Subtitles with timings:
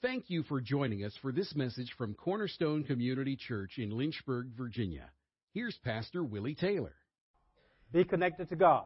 [0.00, 5.10] Thank you for joining us for this message from Cornerstone Community Church in Lynchburg, Virginia.
[5.54, 6.94] Here's Pastor Willie Taylor.
[7.92, 8.84] Be connected to God.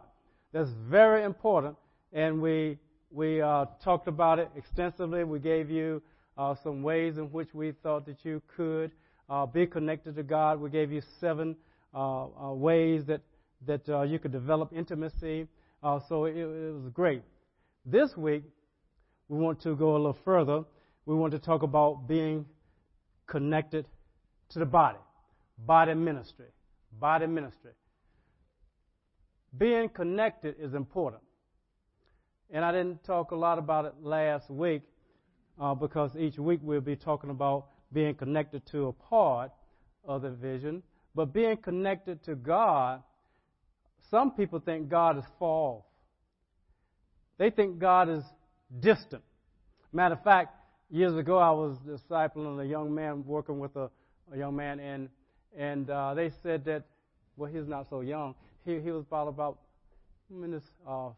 [0.54, 1.76] That's very important,
[2.14, 2.78] and we
[3.10, 5.22] we uh, talked about it extensively.
[5.24, 6.00] We gave you
[6.38, 8.90] uh, some ways in which we thought that you could
[9.28, 10.62] uh, be connected to God.
[10.62, 11.56] We gave you seven
[11.92, 13.20] uh, uh, ways that
[13.66, 15.46] that uh, you could develop intimacy.
[16.08, 17.20] so it, it was great.
[17.84, 18.44] This week,
[19.28, 20.64] we want to go a little further
[21.06, 22.46] we want to talk about being
[23.26, 23.86] connected
[24.50, 24.98] to the body,
[25.58, 26.46] body ministry,
[27.00, 27.72] body ministry.
[29.56, 31.22] Being connected is important.
[32.50, 34.82] And I didn't talk a lot about it last week
[35.60, 39.50] uh, because each week we'll be talking about being connected to a part
[40.04, 40.82] of the vision.
[41.14, 43.02] But being connected to God,
[44.10, 45.84] some people think God is far off.
[47.38, 48.24] They think God is
[48.80, 49.22] distant.
[49.92, 50.54] Matter of fact,
[50.92, 53.90] years ago, I was discipling a young man, working with a,
[54.32, 55.08] a young man, and
[55.56, 56.84] and uh, they said that,
[57.36, 58.34] well, he's not so young.
[58.64, 59.58] He he was about about
[60.30, 61.08] in his uh,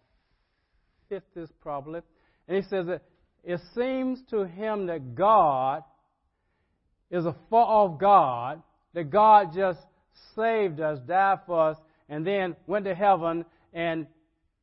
[1.09, 2.01] fifties probably,
[2.49, 3.03] and he says that
[3.43, 5.83] it seems to him that God
[7.11, 8.63] is a far off God,
[8.95, 9.81] that God just
[10.35, 11.77] saved us, died for us,
[12.09, 14.07] and then went to heaven and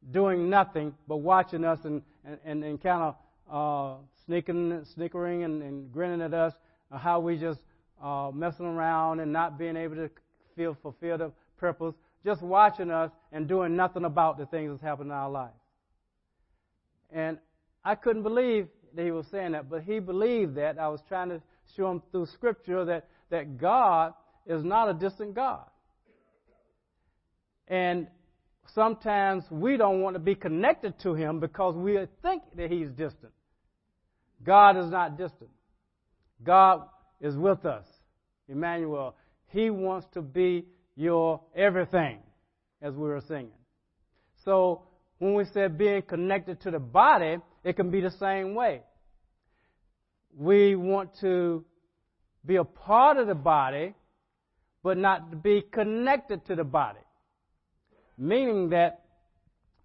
[0.09, 3.15] doing nothing but watching us and and, and, and kind of
[3.51, 4.01] uh,
[4.93, 6.53] snickering and, and grinning at us,
[6.91, 7.59] uh, how we just
[8.01, 10.09] uh, messing around and not being able to
[10.55, 11.93] feel fulfill the purpose,
[12.25, 15.51] just watching us and doing nothing about the things that's happening in our life.
[17.11, 17.37] And
[17.83, 20.79] I couldn't believe that he was saying that, but he believed that.
[20.79, 21.41] I was trying to
[21.75, 24.13] show him through Scripture that, that God
[24.45, 25.65] is not a distant God.
[27.67, 28.07] And
[28.73, 33.31] sometimes we don't want to be connected to him because we think that he's distant.
[34.43, 35.49] God is not distant.
[36.43, 36.83] God
[37.19, 37.85] is with us.
[38.47, 39.15] Emmanuel.
[39.47, 42.19] He wants to be your everything,
[42.81, 43.51] as we were singing.
[44.43, 44.83] So,
[45.19, 48.81] when we said being connected to the body, it can be the same way.
[50.35, 51.63] We want to
[52.45, 53.93] be a part of the body,
[54.81, 56.99] but not to be connected to the body.
[58.17, 59.01] Meaning that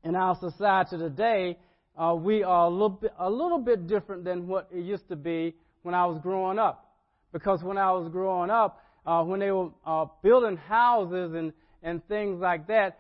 [0.05, 1.59] in our society today,
[1.97, 5.17] uh, we are a little, bit, a little bit different than what it used to
[5.17, 6.95] be when I was growing up.
[7.33, 11.53] Because when I was growing up, uh, when they were uh, building houses and,
[11.83, 12.99] and things like that,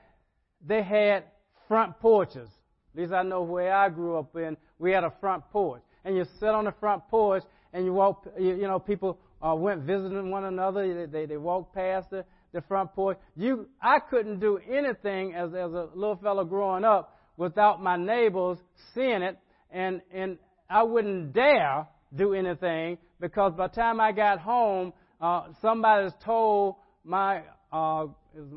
[0.66, 1.24] they had
[1.68, 2.48] front porches.
[2.94, 5.82] At least I know where I grew up in, we had a front porch.
[6.04, 7.42] And you sit on the front porch
[7.72, 11.06] and you walk, you, you know, people uh, went visiting one another.
[11.06, 13.18] They, they walked past the, the front porch.
[13.36, 18.58] You, I couldn't do anything as, as a little fellow growing up without my neighbors
[18.94, 19.38] seeing it,
[19.70, 20.38] and, and
[20.68, 26.76] I wouldn't dare do anything because by the time I got home, uh, somebody's told
[27.04, 27.42] my,
[27.72, 28.06] uh,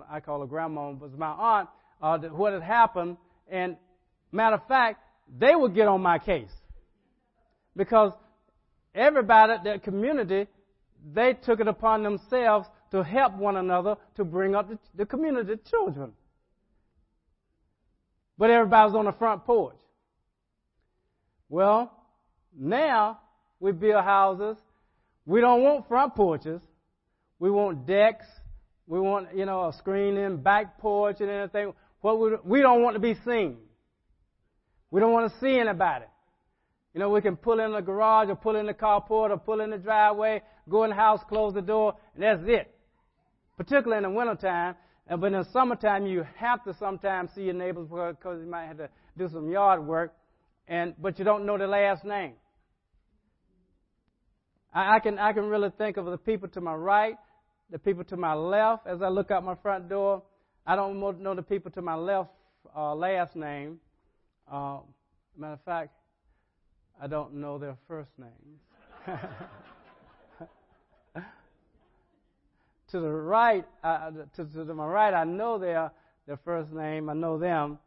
[0.09, 1.69] I call her grandma, but my aunt,
[2.01, 3.17] uh, what had happened,
[3.49, 3.75] and
[4.31, 5.01] matter of fact,
[5.37, 6.51] they would get on my case.
[7.75, 8.11] Because
[8.95, 10.47] everybody, that community,
[11.13, 15.53] they took it upon themselves to help one another to bring up the, the community
[15.69, 16.13] children
[18.39, 19.75] but everybody's on the front porch.
[21.49, 21.91] Well,
[22.57, 23.19] now
[23.59, 24.55] we build houses.
[25.25, 26.61] We don't want front porches.
[27.37, 28.25] We want decks.
[28.87, 31.73] We want, you know, a screen in back porch and anything.
[31.99, 33.57] What we, we don't want to be seen.
[34.89, 36.05] We don't want to see anybody.
[36.93, 39.59] You know, we can pull in the garage or pull in the carport or pull
[39.59, 42.73] in the driveway, go in the house, close the door, and that's it.
[43.57, 44.75] Particularly in the wintertime,
[45.17, 48.77] but in the summertime, you have to sometimes see your neighbors because you might have
[48.77, 50.13] to do some yard work,
[50.67, 52.33] and but you don't know their last name.
[54.73, 57.15] I, I can I can really think of the people to my right,
[57.71, 58.85] the people to my left.
[58.85, 60.21] As I look out my front door,
[60.65, 62.29] I don't know the people to my left
[62.75, 63.79] uh, last name.
[64.51, 64.79] Uh,
[65.35, 65.91] matter of fact,
[67.01, 68.61] I don't know their first names.
[72.91, 75.91] to the right, uh, to, to, my right, I know their
[76.27, 77.09] their first name.
[77.09, 77.79] I know them.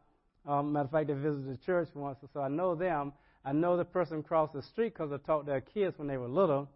[0.45, 3.13] Um, matter of fact, they visited the church once, so I know them.
[3.45, 6.27] I know the person across the street because I taught their kids when they were
[6.27, 6.69] little.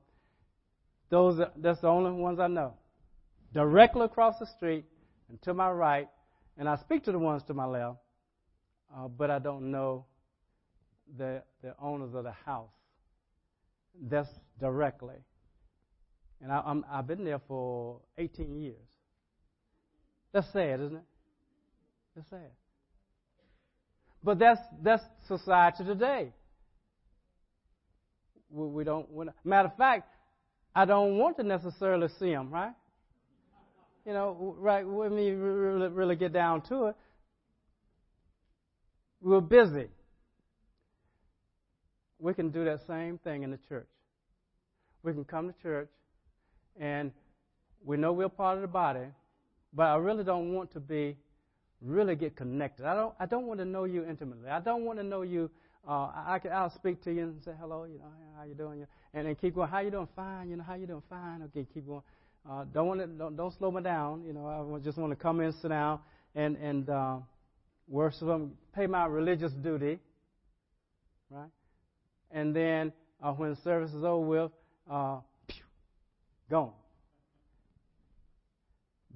[1.09, 2.73] Those, that's the only ones I know.
[3.53, 4.85] Directly across the street
[5.29, 6.07] and to my right,
[6.57, 7.97] and I speak to the ones to my left,
[8.95, 10.05] uh, but I don't know
[11.17, 12.71] the the owners of the house.
[14.01, 15.15] That's directly.
[16.41, 18.75] And I, I'm, I've been there for 18 years.
[20.33, 21.03] That's sad, isn't it?
[22.15, 22.51] That's sad.
[24.23, 26.31] But that's, that's society today.
[28.49, 29.11] we, we don't.
[29.11, 30.09] We, matter of fact,
[30.75, 32.73] I don't want to necessarily see them, right?
[34.05, 34.87] You know, right?
[34.87, 36.95] When we really, really get down to it,
[39.21, 39.87] we're busy.
[42.19, 43.87] We can do that same thing in the church.
[45.03, 45.89] We can come to church,
[46.79, 47.11] and
[47.83, 49.05] we know we're part of the body,
[49.73, 51.17] but I really don't want to be
[51.81, 52.85] really get connected.
[52.85, 54.49] I don't I don't want to know you intimately.
[54.49, 55.49] I don't want to know you.
[55.87, 57.85] Uh, I can I'll speak to you and say hello.
[57.85, 58.85] You know how you doing?
[59.13, 59.69] And then keep going.
[59.69, 60.07] How you doing?
[60.15, 60.49] Fine.
[60.49, 61.03] You know how you doing?
[61.09, 61.43] Fine.
[61.43, 62.01] Okay, keep going.
[62.49, 64.23] Uh, don't want to don't, don't slow me down.
[64.25, 65.99] You know I just want to come in, sit down,
[66.35, 67.17] and and uh,
[67.87, 69.99] worship Him, pay my religious duty.
[71.29, 71.49] Right,
[72.31, 74.51] and then uh, when service is over with,
[74.89, 75.17] uh,
[76.49, 76.71] gone.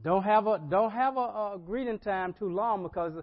[0.03, 3.13] Don't have a don't have a, a greeting time too long because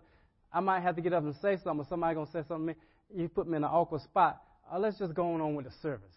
[0.52, 2.74] I might have to get up and say something, or somebody gonna say something.
[3.14, 4.40] You put me in an awkward spot.
[4.70, 6.14] Uh, let's just go on with the service.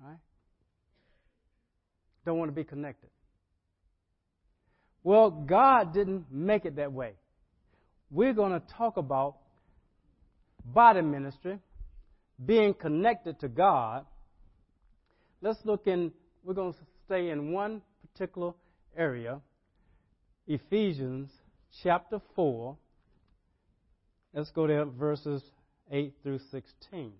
[0.00, 0.18] Right?
[2.24, 3.10] Don't want to be connected.
[5.02, 7.14] Well, God didn't make it that way.
[8.10, 9.36] We're going to talk about
[10.64, 11.58] body ministry,
[12.44, 14.04] being connected to God.
[15.40, 16.12] Let's look in,
[16.44, 18.52] we're going to stay in one particular
[18.96, 19.40] area,
[20.46, 21.30] Ephesians
[21.82, 22.76] chapter 4.
[24.34, 25.42] Let's go there, verses
[25.90, 27.12] 8 through 16.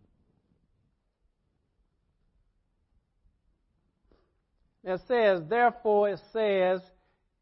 [4.82, 6.80] It says, Therefore, it says,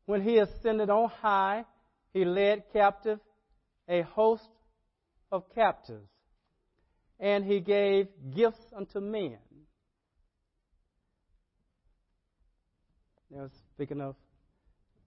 [0.06, 1.64] when he ascended on high,
[2.12, 3.20] he led captive
[3.88, 4.48] a host
[5.30, 6.08] of captives,
[7.20, 9.38] and he gave gifts unto men.
[13.30, 14.16] Now, speaking of,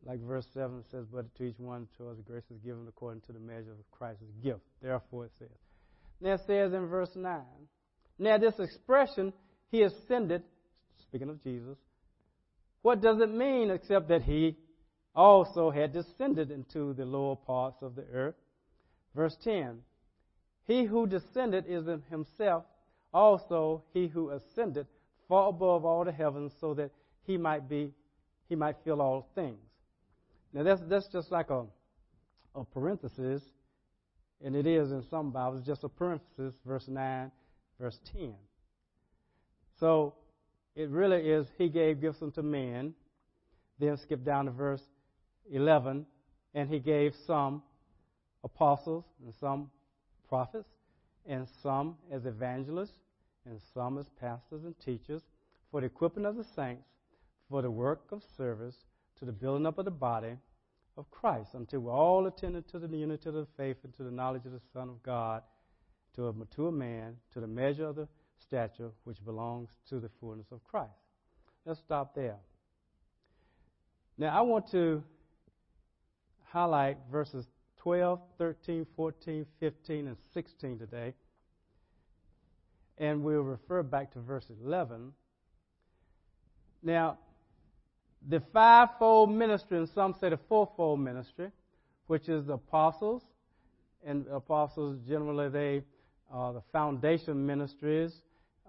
[0.05, 3.33] like verse 7 says, But to each one to us grace is given according to
[3.33, 4.61] the measure of Christ's gift.
[4.81, 5.49] Therefore, it says.
[6.19, 7.41] Now, it says in verse 9,
[8.19, 9.33] Now, this expression,
[9.69, 10.43] he ascended,
[11.01, 11.77] speaking of Jesus,
[12.81, 14.57] what does it mean except that he
[15.15, 18.35] also had descended into the lower parts of the earth?
[19.15, 19.79] Verse 10
[20.65, 22.65] He who descended is himself
[23.13, 24.87] also he who ascended
[25.27, 26.91] far above all the heavens so that
[27.23, 27.93] he might be
[28.51, 29.63] he might fill all things.
[30.51, 31.63] Now that's that's just like a
[32.53, 33.41] a parenthesis,
[34.43, 37.31] and it is in some Bibles just a parenthesis, verse nine,
[37.79, 38.33] verse ten.
[39.79, 40.15] So
[40.75, 42.93] it really is he gave gifts unto men.
[43.79, 44.83] Then skip down to verse
[45.49, 46.05] eleven,
[46.53, 47.63] and he gave some
[48.43, 49.71] apostles and some
[50.27, 50.67] prophets,
[51.25, 52.99] and some as evangelists,
[53.45, 55.21] and some as pastors and teachers,
[55.71, 56.83] for the equipping of the saints,
[57.51, 58.77] for the work of service,
[59.19, 60.37] to the building up of the body
[60.97, 64.09] of Christ, until we're all attended to the unity of the faith and to the
[64.09, 65.43] knowledge of the Son of God,
[66.15, 68.07] to a mature man, to the measure of the
[68.39, 70.89] stature which belongs to the fullness of Christ.
[71.65, 72.37] Let's stop there.
[74.17, 75.03] Now, I want to
[76.45, 77.45] highlight verses
[77.77, 81.13] 12, 13, 14, 15, and 16 today.
[82.97, 85.11] And we'll refer back to verse 11.
[86.83, 87.17] Now,
[88.29, 91.49] the fivefold ministry, and some say the fourfold ministry,
[92.07, 93.23] which is the apostles,
[94.05, 95.83] and apostles generally they
[96.31, 98.13] are the foundation ministries,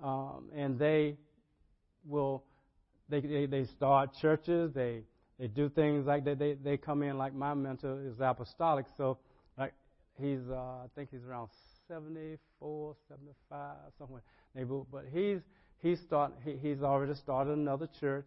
[0.02, 1.16] um, and they
[2.04, 2.43] will
[3.08, 5.03] they, they, they start churches, they
[5.38, 6.38] they do things like that.
[6.38, 9.19] They they come in like my mentor is apostolic, so
[9.58, 9.74] like
[10.19, 11.48] he's uh, I think he's around
[11.88, 14.22] 74, 75 somewhere.
[14.91, 15.41] But he's
[15.79, 18.26] he's start he, he's already started another church.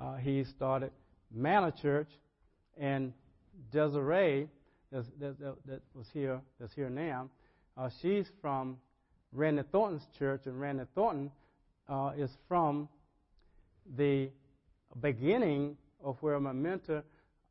[0.00, 0.90] Uh, he started
[1.34, 2.08] Manna Church,
[2.78, 3.12] and
[3.72, 4.48] Desiree
[4.92, 7.28] that, that, that was here that's here now.
[7.76, 8.76] Uh, she's from
[9.32, 11.30] Randy Thornton's church, and Randy Thornton
[11.88, 12.88] uh, is from
[13.96, 14.30] the
[15.00, 17.02] beginning of where my mentor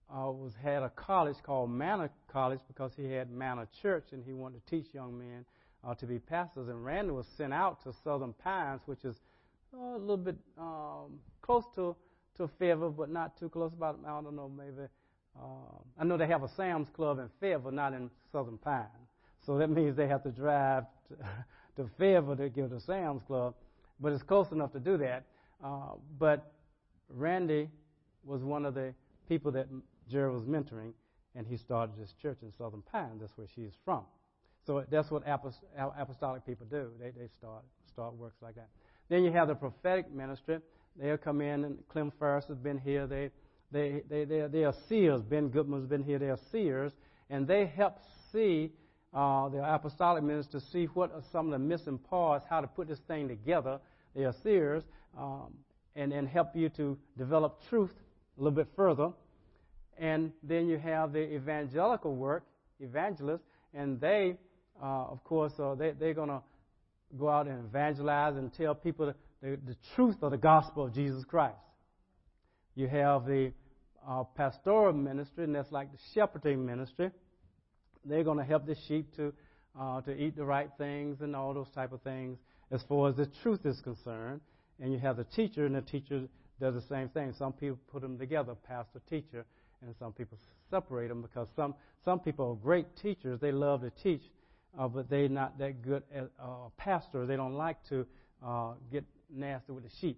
[0.10, 4.34] uh, was had a college called Manna College because he had Manna Church and he
[4.34, 5.46] wanted to teach young men
[5.84, 6.68] uh, to be pastors.
[6.68, 9.16] And Randy was sent out to Southern Pines, which is
[9.74, 11.96] uh, a little bit um, close to
[12.38, 13.72] to Fayetteville, but not too close.
[13.74, 14.88] About I don't know, maybe.
[15.38, 18.86] Uh, I know they have a Sam's Club in Fayetteville, not in Southern Pine.
[19.46, 23.54] So that means they have to drive to, to to get to Sam's Club,
[24.00, 25.24] but it's close enough to do that.
[25.64, 26.52] Uh, but
[27.10, 27.70] Randy
[28.24, 28.94] was one of the
[29.28, 29.68] people that
[30.10, 30.94] Jerry was mentoring,
[31.36, 33.18] and he started this church in Southern Pine.
[33.20, 34.04] That's where she's from.
[34.66, 36.90] So that's what apostolic people do.
[37.00, 38.70] They, they start, start works like that.
[39.10, 40.60] Then you have the prophetic ministry.
[41.00, 43.06] They'll come in, and Clem Ferris has been here.
[43.08, 43.32] They,
[43.72, 45.22] they, they, they, they are seers.
[45.22, 46.20] Ben Goodman's been here.
[46.20, 46.94] They are seers,
[47.30, 47.98] and they help
[48.32, 48.72] see
[49.14, 52.88] uh, the apostolic ministers see what are some of the missing parts, how to put
[52.88, 53.80] this thing together.
[54.16, 54.84] They are seers,
[55.18, 55.54] um,
[55.96, 57.94] and, and help you to develop truth
[58.38, 59.12] a little bit further.
[59.98, 62.44] And then you have the evangelical work,
[62.80, 64.38] evangelists, and they,
[64.82, 66.42] uh, of course, uh, they, they're going to
[67.18, 71.24] go out and evangelize and tell people the, the, truth of the gospel of Jesus
[71.26, 71.58] Christ.
[72.76, 73.52] You have the
[74.08, 77.12] uh, pastoral ministry, and that's like the shepherding ministry.
[78.04, 79.34] They're going to help the sheep to
[79.80, 82.38] uh, to eat the right things and all those type of things
[82.72, 84.42] as far as the truth is concerned.
[84.80, 86.28] And you have the teacher, and the teacher
[86.60, 87.34] does the same thing.
[87.38, 89.46] Some people put them together, pastor, teacher,
[89.82, 90.38] and some people
[90.70, 93.40] separate them because some some people are great teachers.
[93.40, 94.22] They love to teach,
[94.78, 97.28] uh, but they're not that good as uh, pastors.
[97.28, 98.06] They don't like to
[98.46, 100.18] uh, get nasty with the sheep.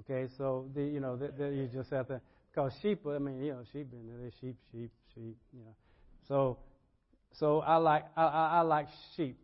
[0.00, 2.20] Okay, so the, you know you just have to
[2.52, 3.06] because sheep.
[3.06, 5.36] I mean, you know, sheep and they sheep, sheep, sheep.
[5.52, 5.74] You know,
[6.28, 6.58] so
[7.32, 9.38] so I like I, I, like sheep.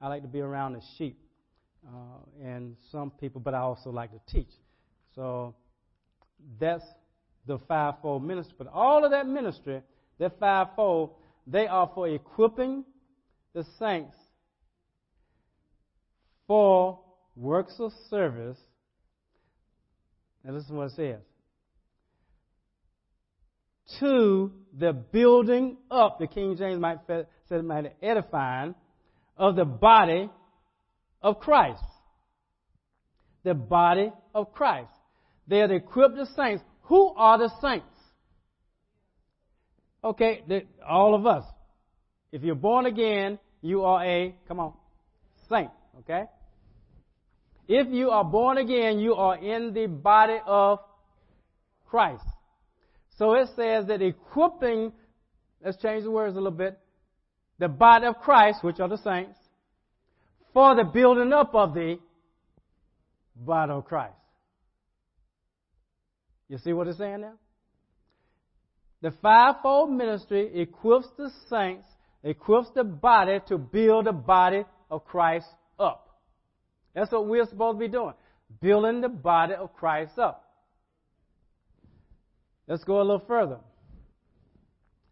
[0.00, 1.18] I like to be around the sheep,
[1.86, 4.50] uh, and some people, but I also like to teach.
[5.14, 5.54] So
[6.58, 6.84] that's
[7.46, 8.54] the fivefold ministry.
[8.56, 9.82] But all of that ministry,
[10.18, 11.14] that fivefold,
[11.46, 12.84] they are for equipping
[13.54, 14.16] the saints
[16.46, 16.98] for
[17.40, 18.58] works of service.
[20.44, 21.20] And listen to what it says.
[23.98, 28.74] To the building up, the King James might say it might edifying,
[29.36, 30.30] of the body
[31.22, 31.82] of Christ.
[33.42, 34.92] The body of Christ.
[35.48, 36.62] They are to equip the saints.
[36.82, 37.86] Who are the saints?
[40.04, 40.42] Okay,
[40.88, 41.44] all of us.
[42.32, 44.72] If you're born again, you are a, come on,
[45.48, 45.70] saint,
[46.00, 46.24] okay?
[47.72, 50.80] If you are born again, you are in the body of
[51.88, 52.24] Christ.
[53.16, 54.90] So it says that equipping,
[55.64, 56.76] let's change the words a little bit,
[57.60, 59.38] the body of Christ, which are the saints,
[60.52, 62.00] for the building up of the
[63.36, 64.16] body of Christ.
[66.48, 67.34] You see what it's saying now?
[69.00, 71.86] The fivefold ministry equips the saints,
[72.24, 75.46] equips the body to build the body of Christ
[75.78, 76.09] up.
[76.94, 78.14] That's what we're supposed to be doing.
[78.60, 80.44] Building the body of Christ up.
[82.66, 83.58] Let's go a little further.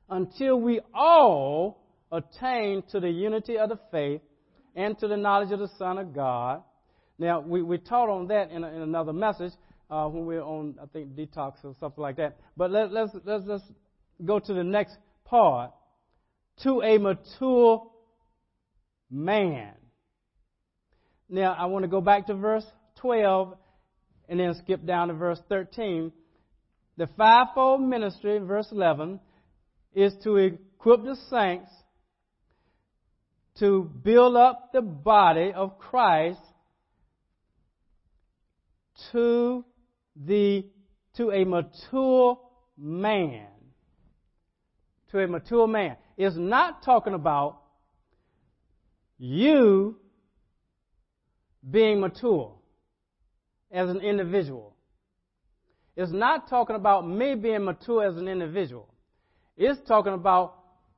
[0.08, 4.22] Until we all attain to the unity of the faith
[4.74, 6.62] and to the knowledge of the Son of God.
[7.18, 9.52] Now, we, we taught on that in, a, in another message
[9.90, 12.38] uh, when we were on, I think, detox or something like that.
[12.56, 13.64] But let, let's, let's, let's
[14.24, 15.72] go to the next part.
[16.62, 17.90] To a mature
[19.10, 19.72] man.
[21.28, 22.64] Now, I want to go back to verse
[23.00, 23.54] 12
[24.28, 26.12] and then skip down to verse 13.
[26.96, 29.20] The fivefold ministry, verse 11,
[29.94, 31.70] is to equip the saints
[33.58, 36.40] to build up the body of Christ
[39.12, 39.64] to
[40.16, 40.64] the
[41.16, 42.38] to a mature
[42.76, 43.46] man.
[45.10, 45.96] To a mature man.
[46.16, 47.60] It's not talking about
[49.18, 49.96] you
[51.70, 52.54] being mature
[53.70, 54.74] as an individual.
[55.96, 58.88] It's not talking about me being mature as an individual.
[59.56, 60.54] It's talking about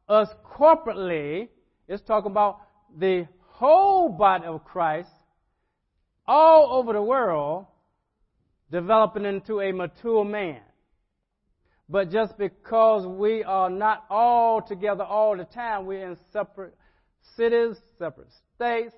[0.08, 1.48] us corporately
[1.90, 2.60] it's talking about
[2.96, 5.10] the whole body of Christ
[6.24, 7.66] all over the world
[8.70, 10.60] developing into a mature man.
[11.88, 16.76] But just because we are not all together all the time, we're in separate
[17.36, 18.94] cities, separate states,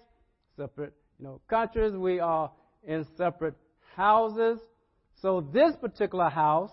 [0.59, 2.51] separate you know, countries, we are
[2.83, 3.55] in separate
[3.95, 4.59] houses.
[5.21, 6.73] So this particular house,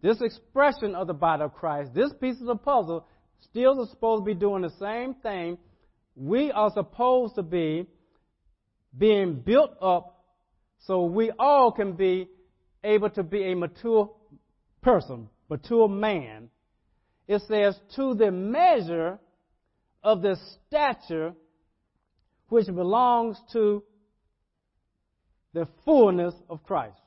[0.00, 3.06] this expression of the body of Christ, this piece of the puzzle
[3.42, 5.58] still are supposed to be doing the same thing.
[6.16, 7.86] We are supposed to be
[8.96, 10.24] being built up
[10.86, 12.30] so we all can be
[12.82, 14.10] able to be a mature
[14.80, 16.48] person, mature man.
[17.26, 19.18] It says, to the measure
[20.02, 21.34] of the stature
[22.48, 23.82] which belongs to
[25.54, 26.98] the fullness of Christ.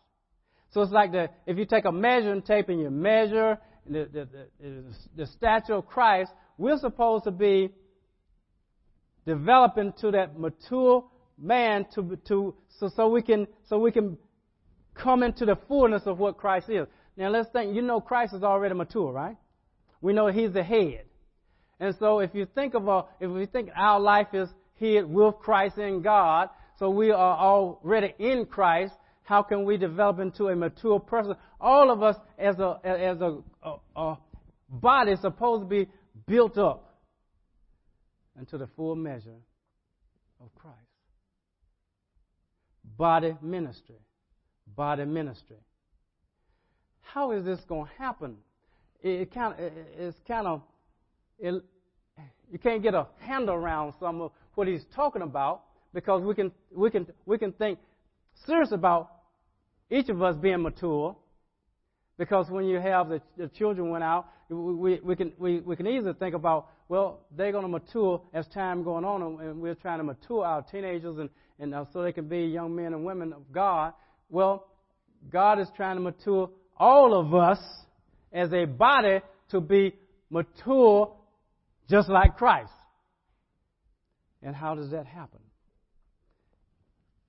[0.71, 4.27] So it's like the, if you take a measuring tape and you measure the, the,
[4.59, 4.83] the,
[5.15, 7.71] the stature of Christ, we're supposed to be
[9.25, 11.05] developing to that mature
[11.37, 14.17] man to, to so, so we can so we can
[14.93, 16.87] come into the fullness of what Christ is.
[17.17, 19.37] Now let's think, you know Christ is already mature, right?
[20.01, 21.05] We know he's the head.
[21.79, 24.49] And so if you think of a, if we think our life is
[24.81, 30.19] hid with Christ in God, so we are already in Christ, how can we develop
[30.19, 31.35] into a mature person?
[31.61, 34.17] All of us as a as a, a, a
[34.67, 35.87] body is supposed to be
[36.27, 36.97] built up.
[38.39, 39.39] into the full measure
[40.41, 40.77] of Christ.
[42.97, 44.01] Body ministry.
[44.75, 45.57] Body ministry.
[47.01, 48.37] How is this going to happen?
[49.03, 50.61] It, kind of, it, it's kind of,
[51.39, 51.63] it,
[52.51, 56.51] you can't get a handle around some of what he's talking about because we can,
[56.73, 57.79] we can, we can think
[58.45, 59.11] serious about
[59.89, 61.15] each of us being mature.
[62.17, 65.87] Because when you have the, the children went out, we, we, can, we, we can
[65.87, 69.97] easily think about, well, they're going to mature as time going on, and we're trying
[69.99, 71.29] to mature our teenagers and,
[71.59, 73.93] and uh, so they can be young men and women of God.
[74.29, 74.67] Well,
[75.31, 77.59] God is trying to mature all of us
[78.33, 79.93] as a body to be
[80.29, 81.13] mature
[81.89, 82.71] just like Christ.
[84.43, 85.39] And how does that happen?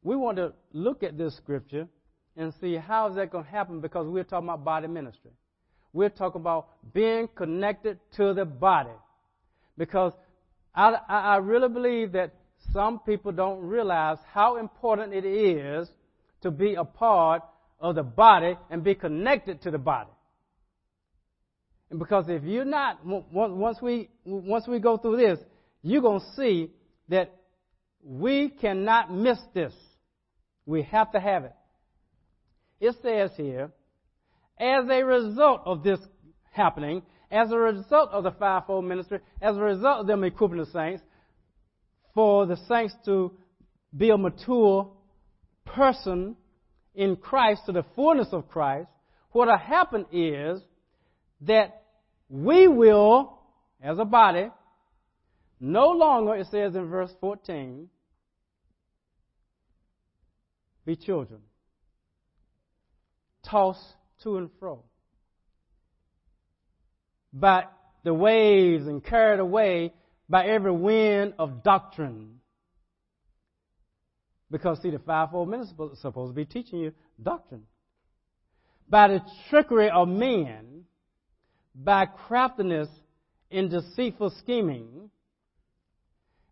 [0.03, 1.87] We want to look at this scripture
[2.37, 5.31] and see how is that going to happen because we're talking about body ministry.
[5.93, 8.97] We're talking about being connected to the body.
[9.77, 10.13] Because
[10.75, 12.35] I, I really believe that
[12.73, 15.89] some people don't realize how important it is
[16.43, 17.43] to be a part
[17.79, 20.11] of the body and be connected to the body.
[21.91, 25.39] And because if you're not, once we, once we go through this,
[25.83, 26.71] you're going to see
[27.13, 27.31] that
[28.03, 29.73] we cannot miss this.
[30.67, 31.53] We have to have it.
[32.81, 33.71] It says here,
[34.59, 36.01] as a result of this
[36.51, 40.67] happening, as a result of the fivefold ministry, as a result of them equipping the
[40.67, 41.03] saints,
[42.15, 43.33] for the saints to
[43.97, 44.91] be a mature
[45.65, 46.37] person
[46.95, 48.89] in Christ to the fullness of Christ,
[49.31, 50.61] what will happen is
[51.43, 51.83] that
[52.29, 53.39] we will,
[53.83, 54.49] as a body,
[55.63, 57.89] no longer, it says in verse 14,
[60.85, 61.41] be children,
[63.45, 64.83] tossed to and fro
[67.33, 67.65] by
[68.05, 69.93] the waves and carried away
[70.29, 72.41] by every wind of doctrine.
[74.51, 76.93] Because, see, the fivefold ministry is supposed to be teaching you
[77.23, 77.63] doctrine.
[78.89, 80.85] By the trickery of men,
[81.75, 82.89] by craftiness
[83.51, 85.11] in deceitful scheming.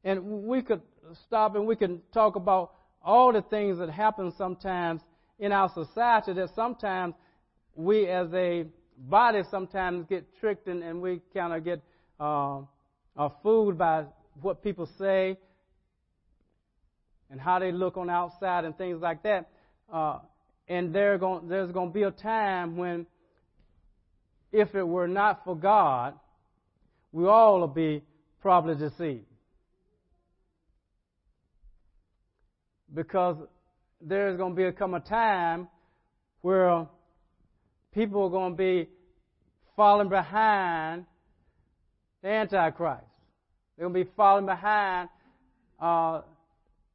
[0.04, 0.80] And we could
[1.26, 5.00] stop and we can talk about all the things that happen sometimes
[5.38, 7.14] in our society that sometimes
[7.74, 11.80] we as a body sometimes get tricked and, and we kind of get
[12.18, 12.60] uh,
[13.16, 14.04] are fooled by
[14.40, 15.36] what people say
[17.30, 19.48] and how they look on the outside and things like that.
[19.92, 20.18] Uh,
[20.68, 23.06] and going, there's going to be a time when,
[24.52, 26.14] if it were not for God,
[27.12, 28.02] we all will be
[28.40, 29.29] probably deceived.
[32.94, 33.36] Because
[34.00, 35.68] there's going to be a come a time
[36.40, 36.86] where
[37.92, 38.88] people are going to be
[39.76, 41.04] falling behind
[42.22, 43.04] the Antichrist.
[43.76, 45.08] They're going to be falling behind
[45.80, 46.22] uh,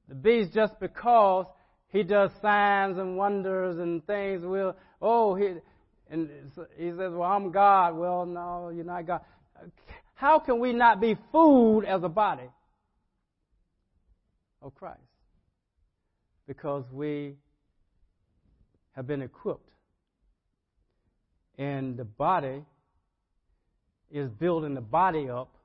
[0.08, 1.46] the beast just because
[1.90, 4.44] he does signs and wonders and things.
[4.44, 5.54] Will oh he
[6.10, 6.30] and
[6.78, 9.22] he says, "Well, I'm God." Well, no, you're not God.
[10.14, 12.50] How can we not be fooled as a body
[14.62, 15.00] of Christ?
[16.48, 17.36] Because we
[18.96, 19.72] have been equipped,
[21.58, 22.64] and the body
[24.12, 25.56] is building the body up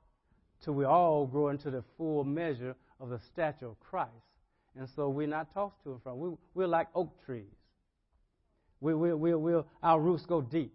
[0.63, 4.11] till we all grow into the full measure of the stature of Christ.
[4.77, 6.19] And so we're not tossed to and from.
[6.19, 7.43] We, we're like oak trees.
[8.79, 10.73] We, we, we, we, our roots go deep.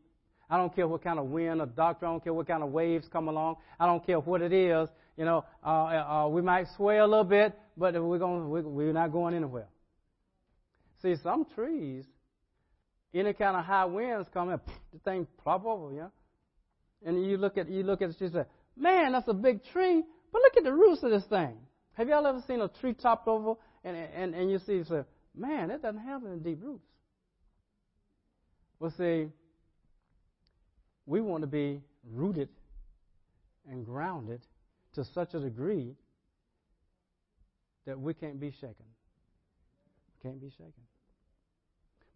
[0.49, 2.09] I don't care what kind of wind or doctrine.
[2.09, 3.57] I don't care what kind of waves come along.
[3.81, 4.89] I don't care what it is.
[5.17, 8.93] You know, uh, uh, we might sway a little bit, but we're going we, we're
[8.93, 9.67] not going anywhere.
[11.03, 12.05] See, some trees,
[13.15, 14.59] any kind of high winds coming,
[14.93, 16.13] the thing plop over, you know.
[17.05, 18.45] And you look at you look at it, you say,
[18.77, 21.57] "Man, that's a big tree." But look at the roots of this thing.
[21.93, 23.55] Have y'all ever seen a tree topped over
[23.85, 25.03] and and, and you see, you say,
[25.35, 26.87] "Man, that doesn't have any deep roots."
[28.81, 29.29] Well, see,
[31.07, 31.81] we want to be
[32.11, 32.49] rooted
[33.69, 34.41] and grounded
[34.95, 35.95] to such a degree
[37.87, 38.87] that we can't be shaken.
[40.27, 40.73] Can't be shaken.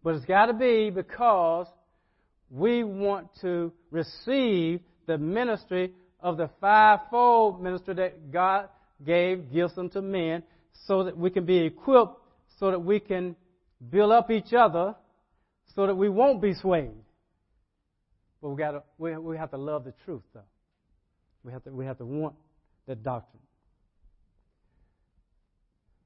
[0.03, 1.67] But it's got to be because
[2.49, 8.67] we want to receive the ministry of the fivefold ministry that God
[9.05, 10.43] gave, gifts unto men,
[10.87, 12.17] so that we can be equipped,
[12.59, 13.33] so that we can
[13.89, 14.93] build up each other,
[15.73, 16.91] so that we won't be swayed.
[18.41, 20.41] But we got we, we have to love the truth, though.
[21.45, 22.35] We have to we have to want
[22.87, 23.41] the doctrine.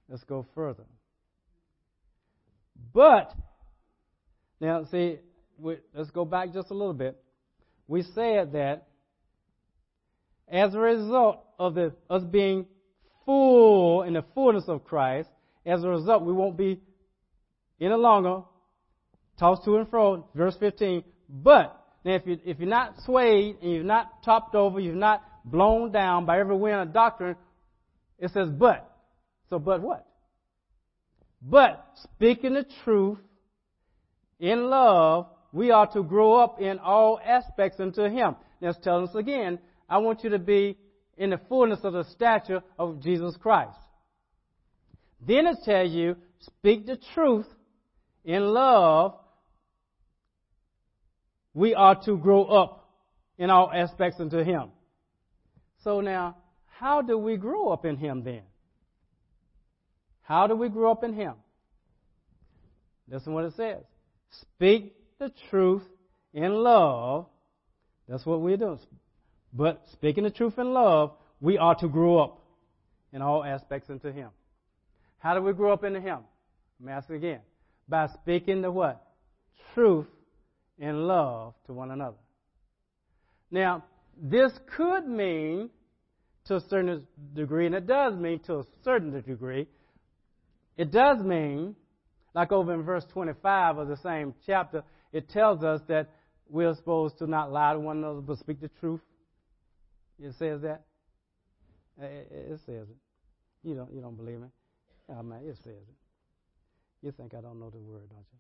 [0.07, 0.83] Let's go further.
[2.93, 3.33] But
[4.59, 5.17] now, see,
[5.57, 7.17] we, let's go back just a little bit.
[7.87, 8.87] We said that
[10.47, 12.65] as a result of the, us being
[13.25, 15.29] full in the fullness of Christ,
[15.65, 16.79] as a result, we won't be
[17.81, 18.43] any longer
[19.39, 20.27] tossed to and fro.
[20.35, 21.03] Verse 15.
[21.27, 25.23] But now, if, you, if you're not swayed and you're not topped over, you're not
[25.43, 27.35] blown down by every wind of doctrine,
[28.19, 28.89] it says but.
[29.49, 30.07] So, but what?
[31.47, 33.19] But speaking the truth
[34.39, 38.35] in love, we are to grow up in all aspects unto Him.
[38.61, 40.75] Let's tell us again, I want you to be
[41.17, 43.77] in the fullness of the stature of Jesus Christ.
[45.25, 47.47] Then it tells you, speak the truth
[48.23, 49.13] in love.
[51.53, 52.89] We are to grow up
[53.37, 54.71] in all aspects unto Him.
[55.83, 58.41] So now, how do we grow up in Him then?
[60.25, 61.33] How do we grow up in Him?
[63.09, 63.83] Listen what it says.
[64.41, 65.83] Speak the truth
[66.33, 67.27] in love.
[68.07, 68.79] That's what we're doing.
[69.53, 72.41] But speaking the truth in love, we are to grow up
[73.13, 74.29] in all aspects into Him.
[75.19, 76.19] How do we grow up into Him?
[76.79, 77.39] Let me ask again.
[77.87, 79.05] By speaking the what?
[79.73, 80.07] Truth
[80.79, 82.17] in love to one another.
[83.51, 83.83] Now,
[84.21, 85.69] this could mean
[86.45, 89.67] to a certain degree, and it does mean to a certain degree,
[90.77, 91.75] it does mean,
[92.33, 94.83] like over in verse 25 of the same chapter,
[95.13, 96.11] it tells us that
[96.49, 99.01] we're supposed to not lie to one another but speak the truth.
[100.19, 100.83] It says that.
[101.99, 102.97] It says it.
[103.63, 104.47] You don't, you don't believe me?
[105.09, 105.95] Oh, man, it says it.
[107.01, 108.39] You think I don't know the word, don't you?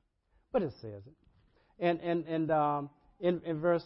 [0.51, 1.13] But it says it.
[1.79, 3.83] And, and, and um, in, in verse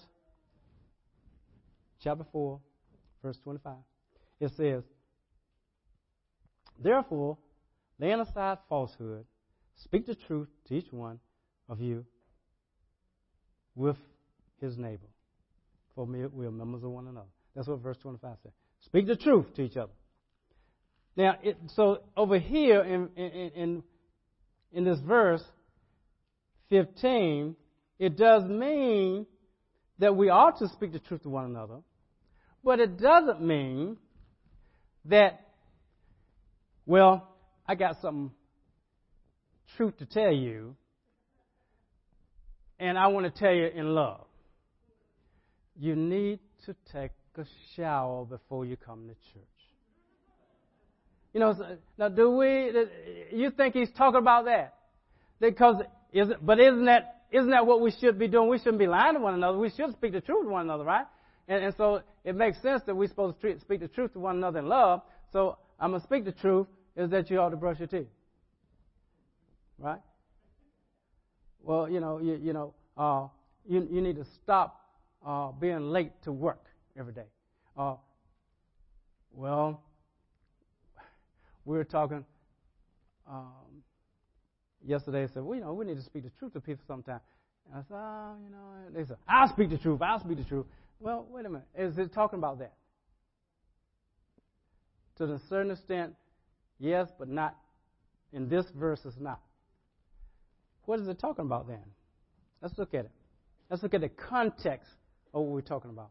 [2.03, 2.59] chapter 4,
[3.23, 3.73] verse 25,
[4.39, 4.83] it says,
[6.81, 7.37] Therefore,
[7.99, 9.25] laying aside falsehood,
[9.75, 11.19] speak the truth to each one
[11.67, 12.05] of you
[13.75, 13.97] with
[14.61, 15.07] his neighbor.
[15.95, 17.27] For we are members of one another.
[17.55, 18.51] That's what verse 25 says.
[18.85, 19.91] Speak the truth to each other.
[21.15, 23.83] Now, it, so over here in, in, in,
[24.71, 25.43] in this verse
[26.69, 27.55] 15,
[27.97, 29.25] it does mean
[29.97, 31.79] that we ought to speak the truth to one another,
[32.63, 33.97] but it doesn't mean
[35.05, 35.47] that,
[36.85, 37.27] well,
[37.69, 38.31] I got some
[39.77, 40.75] truth to tell you,
[42.79, 44.25] and I want to tell you in love.
[45.79, 47.43] You need to take a
[47.75, 49.43] shower before you come to church.
[51.31, 52.71] You know, now do we,
[53.31, 54.73] you think he's talking about that?
[55.39, 55.75] Because,
[56.11, 58.49] is it, but isn't that, isn't that what we should be doing?
[58.49, 59.59] We shouldn't be lying to one another.
[59.59, 61.05] We should speak the truth to one another, right?
[61.47, 64.37] And, and so it makes sense that we're supposed to speak the truth to one
[64.37, 65.03] another in love.
[65.31, 66.65] So I'm going to speak the truth
[66.99, 68.09] is that you ought to brush your teeth.
[69.77, 70.01] Right?
[71.63, 73.27] Well, you know, you, you know, uh,
[73.65, 74.81] you, you need to stop
[75.25, 76.65] uh, being late to work
[76.99, 77.27] every day.
[77.77, 77.95] Uh,
[79.31, 79.81] well,
[81.63, 82.25] we were talking
[83.29, 83.83] um,
[84.85, 85.23] yesterday.
[85.23, 87.21] I said, well, you know, we need to speak the truth to people sometimes.
[87.71, 90.01] And I said, oh, you know, they said, I'll speak the truth.
[90.01, 90.65] I'll speak the truth.
[90.99, 91.67] Well, wait a minute.
[91.77, 92.73] Is it talking about that?
[95.19, 96.13] To a certain extent,
[96.79, 97.55] yes, but not
[98.33, 99.01] in this verse.
[99.05, 99.39] It's not.
[100.85, 101.83] What is it talking about then?
[102.61, 103.11] Let's look at it.
[103.69, 104.89] Let's look at the context
[105.33, 106.09] of what we're talking about.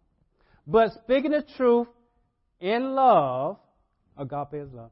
[0.66, 1.88] But speaking the truth
[2.60, 3.56] in love,
[4.16, 4.90] agape is love,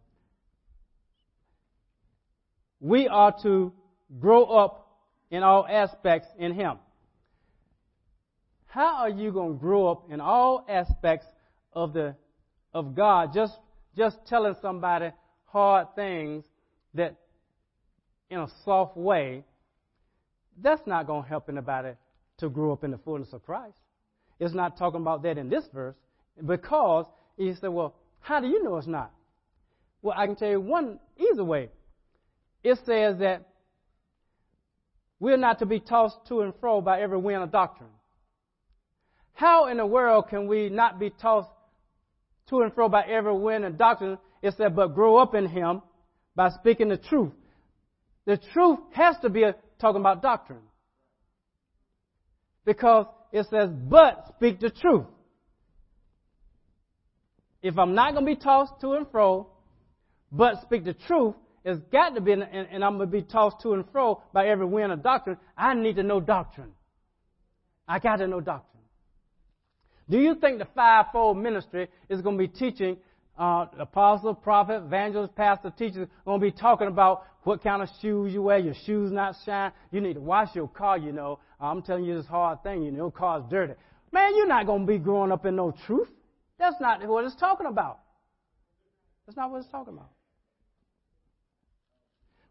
[2.81, 3.73] we are to
[4.19, 4.89] grow up
[5.31, 6.79] in all aspects in Him.
[8.67, 11.27] How are you going to grow up in all aspects
[11.73, 12.15] of the
[12.75, 13.33] of God?
[13.33, 13.55] Just
[13.97, 15.11] just telling somebody
[15.47, 16.45] hard things
[16.95, 17.17] that
[18.31, 19.45] in a soft way,
[20.63, 21.93] that's not going to help anybody
[22.39, 23.79] to grow up in the fullness of Christ.
[24.39, 25.95] It's not talking about that in this verse
[26.45, 27.07] because
[27.37, 29.13] you say, well, how do you know it's not?
[30.03, 31.71] Well, I can tell you one easy way.
[32.63, 33.47] It says that
[35.19, 37.91] we're not to be tossed to and fro by every wind of doctrine.
[39.33, 41.51] How in the world can we not be tossed
[42.49, 44.19] to and fro by every wind of doctrine?
[44.43, 45.83] It said, but grow up in Him
[46.35, 47.33] by speaking the truth.
[48.27, 50.61] The truth has to be a, talking about doctrine.
[52.65, 55.07] Because it says, but speak the truth.
[57.63, 59.49] If I'm not going to be tossed to and fro,
[60.31, 63.61] but speak the truth, it's got to be, and, and I'm going to be tossed
[63.63, 65.37] to and fro by every wind of doctrine.
[65.57, 66.73] I need to know doctrine.
[67.89, 68.83] I got to know doctrine.
[70.09, 72.99] Do you think the fivefold ministry is going to be teaching
[73.39, 78.33] uh, apostle, prophet, evangelist, pastor, teacher going to be talking about what kind of shoes
[78.33, 79.73] you wear, your shoes not shine.
[79.93, 81.39] You need to wash your car, you know.
[81.61, 83.75] I'm telling you this hard thing, you know, your car's dirty.
[84.13, 86.09] Man, you're not going to be growing up in no truth.
[86.59, 88.01] That's not what it's talking about.
[89.27, 90.11] That's not what it's talking about.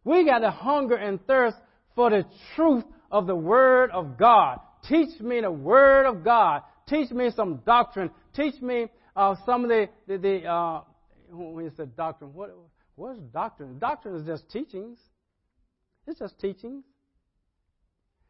[0.04, 1.58] We got to hunger and thirst
[1.96, 4.60] for the truth of the Word of God.
[4.88, 6.62] Teach me the Word of God.
[6.88, 8.12] Teach me some doctrine.
[8.36, 10.82] Teach me uh, some of the, the, the uh,
[11.30, 12.56] when you said doctrine, what,
[12.96, 13.80] what is doctrine?
[13.80, 15.00] Doctrine is just teachings.
[16.08, 16.84] It's just teachings.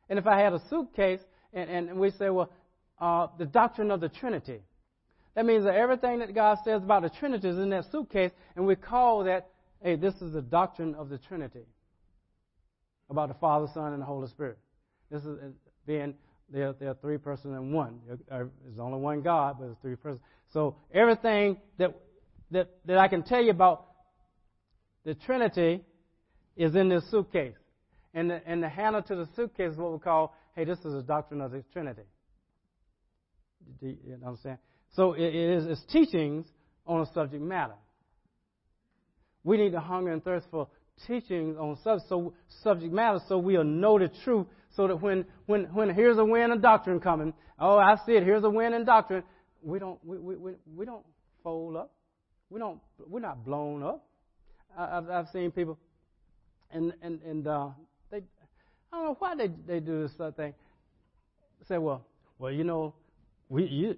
[0.09, 1.21] And if I had a suitcase
[1.53, 2.51] and, and we say, well,
[2.99, 4.59] uh, the doctrine of the Trinity,
[5.35, 8.65] that means that everything that God says about the Trinity is in that suitcase, and
[8.65, 9.49] we call that,
[9.83, 11.65] hey, this is the doctrine of the Trinity
[13.09, 14.57] about the Father, Son, and the Holy Spirit.
[15.11, 15.37] This is
[15.85, 16.15] being
[16.51, 17.99] they're, they're three persons in one.
[18.09, 20.21] Uh, there's only one God, but it's three persons.
[20.53, 21.95] So everything that
[22.51, 23.85] that that I can tell you about
[25.03, 25.83] the Trinity
[26.55, 27.55] is in this suitcase,
[28.13, 30.93] and the, and the handle to the suitcase is what we call, hey, this is
[30.93, 32.03] the doctrine of the Trinity.
[33.81, 34.59] Do you understand?
[34.95, 36.45] So it is it's teachings
[36.85, 37.75] on a subject matter.
[39.43, 40.67] We need to hunger and thirst for
[41.07, 44.47] teachings on sub, so, subject matter so we'll know the truth.
[44.75, 48.23] So that when, when, when here's a wind of doctrine coming, oh, I see it,
[48.23, 49.23] here's a wind in doctrine,
[49.61, 51.05] we don't, we, we, we, we don't
[51.43, 51.91] fold up.
[52.49, 54.05] We don't, we're not blown up.
[54.77, 55.79] I, I've, I've seen people,
[56.71, 57.69] and, and, and uh,
[58.11, 58.17] they,
[58.91, 60.53] I don't know why they, they do this sort of thing.
[61.67, 62.05] Say, well,
[62.37, 62.93] well, you know,
[63.49, 63.95] we, you,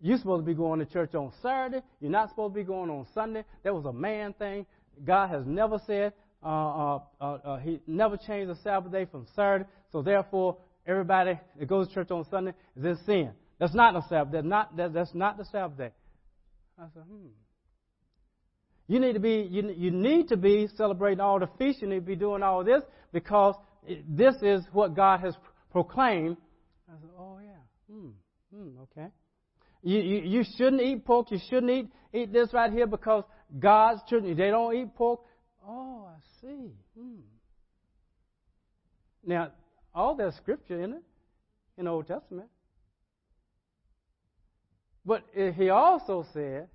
[0.00, 1.84] you're supposed to be going to church on Saturday.
[2.00, 3.44] You're not supposed to be going on Sunday.
[3.64, 4.66] That was a man thing.
[5.04, 9.26] God has never said, uh, uh, uh, uh, He never changed the Sabbath day from
[9.36, 9.66] Saturday.
[9.92, 13.30] So therefore, everybody that goes to church on Sunday is in sin.
[13.58, 14.32] That's not the Sabbath.
[14.32, 15.90] That's not, that, that's not the Sabbath day.
[16.78, 17.26] I said, hmm.
[18.88, 21.80] You need to be, you, you need to be celebrating all the feasts.
[21.82, 23.54] You need to be doing all this because
[24.08, 25.34] this is what God has
[25.70, 26.36] proclaimed.
[26.88, 28.08] I said, oh yeah, hmm,
[28.52, 29.08] hmm, okay.
[29.82, 31.30] You, you, you shouldn't eat pork.
[31.30, 33.24] You shouldn't eat, eat this right here because
[33.58, 35.20] God's children, they don't eat pork.
[35.66, 36.72] Oh, I see.
[36.98, 37.20] Hmm.
[39.24, 39.52] Now,
[39.94, 41.02] all that scripture in it,
[41.76, 42.48] in the Old Testament.
[45.04, 46.68] But he also said,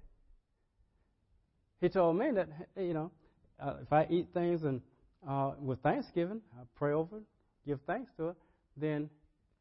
[1.80, 3.12] he told me that, you know,
[3.60, 4.82] uh, if I eat things and
[5.28, 7.24] uh, with Thanksgiving, I pray over it,
[7.66, 8.36] give thanks to it,
[8.78, 9.10] then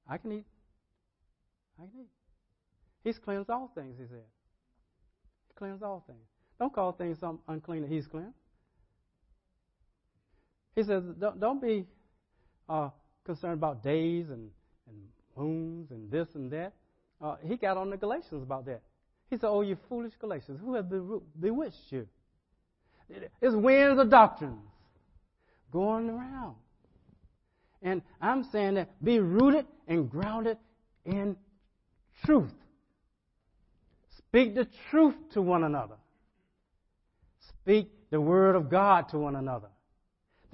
[0.09, 0.47] I can eat.
[1.79, 2.09] I can eat.
[3.05, 4.25] He's cleansed all things, he said.
[5.49, 6.27] He cleansed all things.
[6.59, 8.37] Don't call things unclean that he's cleansed.
[10.75, 11.87] He says, don't, don't be
[12.69, 12.91] uh,
[13.25, 14.51] concerned about days and,
[14.89, 14.97] and
[15.37, 16.73] moons and this and that.
[17.21, 18.83] Uh, he got on the Galatians about that.
[19.31, 20.85] He said, Oh, you foolish Galatians, who has
[21.41, 22.07] bewitched you?
[23.09, 24.61] It's winds of doctrines
[25.73, 26.57] going around.
[27.83, 30.57] And I'm saying that be rooted and grounded
[31.05, 31.37] in
[32.25, 32.55] truth.
[34.17, 35.97] Speak the truth to one another.
[37.61, 39.69] Speak the word of God to one another.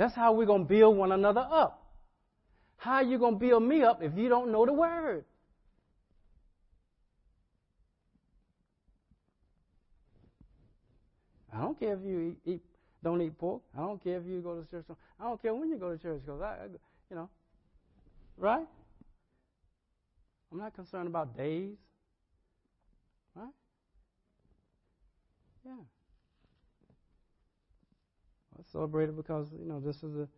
[0.01, 1.85] That's how we're going to build one another up.
[2.79, 5.27] How are you going to build me up if you don't know the word?
[11.53, 12.61] I don't care if you eat, eat,
[13.05, 13.61] don't eat pork.
[13.77, 14.87] I don't care if you go to church.
[15.21, 16.67] I don't care when you go to church because I, I,
[17.11, 17.29] you know,
[18.39, 18.67] right?
[20.51, 21.77] I'm not concerned about days.
[23.37, 23.53] Right?
[25.67, 25.73] Yeah.
[28.71, 30.29] I celebrate it because, you know, this is the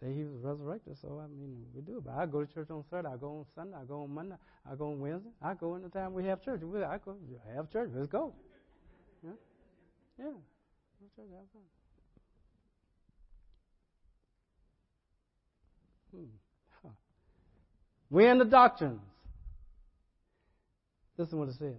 [0.00, 0.96] day he was resurrected.
[0.98, 2.02] So, I mean, we do.
[2.04, 3.08] But I go to church on Saturday.
[3.14, 3.76] I go on Sunday.
[3.80, 4.36] I go on Monday.
[4.70, 5.30] I go on Wednesday.
[5.42, 6.62] I go any time we have church.
[6.62, 7.16] We, I go
[7.54, 7.90] have church.
[7.94, 8.34] Let's go.
[9.22, 9.30] Yeah.
[10.18, 10.24] Yeah.
[11.16, 11.62] Church, have fun.
[16.14, 16.24] Hmm.
[16.82, 16.88] Huh.
[18.10, 19.00] We're in the doctrines.
[21.18, 21.74] Listen what it says.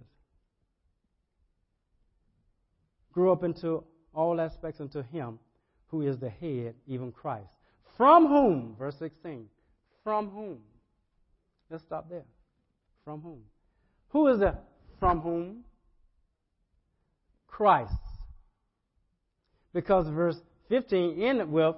[3.12, 3.84] Grew up into
[4.16, 5.38] all aspects unto Him
[5.88, 7.52] who is the head, even Christ.
[7.96, 9.46] From whom, verse 16,
[10.02, 10.58] from whom?
[11.70, 12.24] Let's stop there.
[13.04, 13.40] From whom?
[14.08, 14.56] Who is the
[14.98, 15.64] from whom?
[17.46, 17.92] Christ.
[19.72, 21.76] Because verse 15 ended with,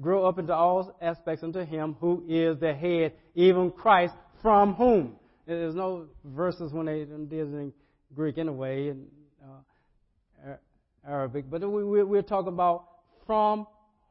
[0.00, 5.16] grow up into all aspects unto him who is the head, even Christ, from whom.
[5.46, 7.72] There's no verses when they did in
[8.14, 9.06] Greek anyway, and
[11.06, 12.84] Arabic, but we, we, we're talking about
[13.26, 13.66] from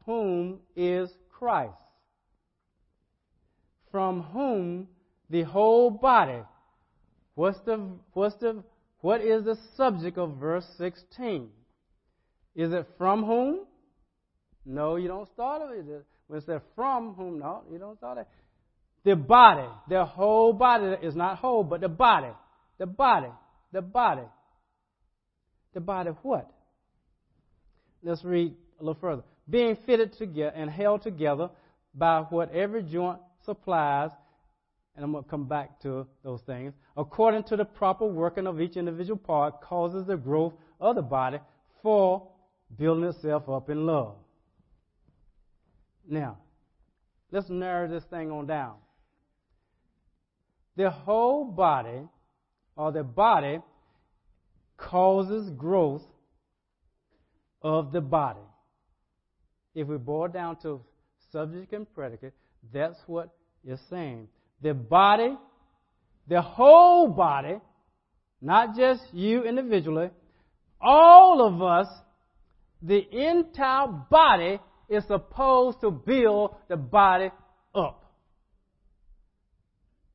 [0.06, 1.74] whom is Christ.
[3.92, 4.88] From whom
[5.30, 6.42] the whole body.
[7.36, 8.64] What's the, what's the,
[9.02, 11.50] what is the subject of verse 16?
[12.56, 13.60] Is it from whom?
[14.66, 16.06] No, you don't start with it.
[16.28, 18.28] When it says from whom, no, you don't start it.
[19.06, 22.32] The body, the whole body is not whole, but the body,
[22.78, 23.30] the body,
[23.72, 24.24] the body.
[25.74, 26.52] the body what?
[28.04, 29.24] Let's read a little further.
[29.50, 31.50] Being fitted together and held together
[31.94, 34.12] by what every joint supplies,
[34.96, 38.62] and I'm going to come back to those things, according to the proper working of
[38.62, 41.40] each individual part, causes the growth of the body
[41.82, 42.28] for
[42.78, 44.16] building itself up in love.
[46.08, 46.38] Now,
[47.32, 48.76] let's narrow this thing on down.
[50.76, 52.08] The whole body,
[52.76, 53.60] or the body,
[54.78, 56.04] causes growth
[57.62, 58.40] of the body.
[59.76, 60.82] If we boil down to
[61.32, 62.34] subject and predicate,
[62.74, 63.30] that's what
[63.64, 64.28] it's saying.
[64.62, 65.38] The body,
[66.28, 67.56] the whole body,
[68.42, 70.10] not just you individually,
[70.82, 71.88] all of us,
[72.82, 77.30] the entire body is supposed to build the body
[77.76, 78.14] up.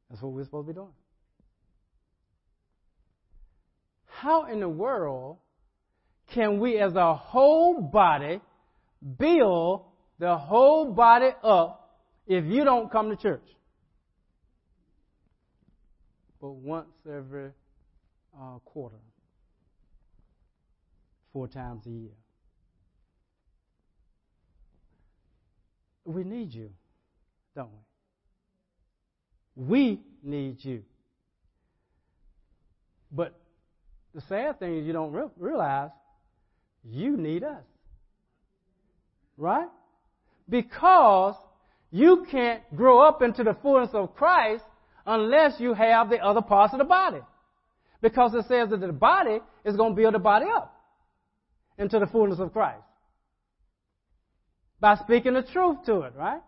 [0.09, 0.92] That's what we're supposed to be doing.
[4.07, 5.38] How in the world
[6.32, 8.40] can we, as a whole body,
[9.18, 9.82] build
[10.18, 13.44] the whole body up if you don't come to church?
[16.40, 17.50] But once every
[18.38, 18.96] uh, quarter,
[21.32, 22.10] four times a year.
[26.04, 26.70] We need you,
[27.56, 27.70] don't
[29.56, 29.64] we?
[29.64, 30.82] We need you.
[33.10, 33.38] But
[34.14, 35.90] the sad thing is, you don't re- realize
[36.88, 37.62] you need us.
[39.37, 39.68] Right?
[40.49, 41.35] Because
[41.90, 44.64] you can't grow up into the fullness of Christ
[45.07, 47.20] unless you have the other parts of the body.
[48.01, 50.75] Because it says that the body is going to build the body up
[51.79, 52.83] into the fullness of Christ.
[54.81, 56.42] By speaking the truth to it, right?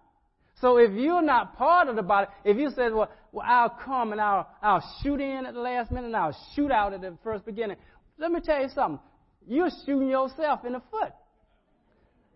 [0.60, 4.12] So if you're not part of the body, if you said, well, well, I'll come
[4.12, 7.16] and I'll, I'll shoot in at the last minute and I'll shoot out at the
[7.22, 7.76] first beginning.
[8.18, 9.00] Let me tell you something.
[9.46, 11.12] You're shooting yourself in the foot.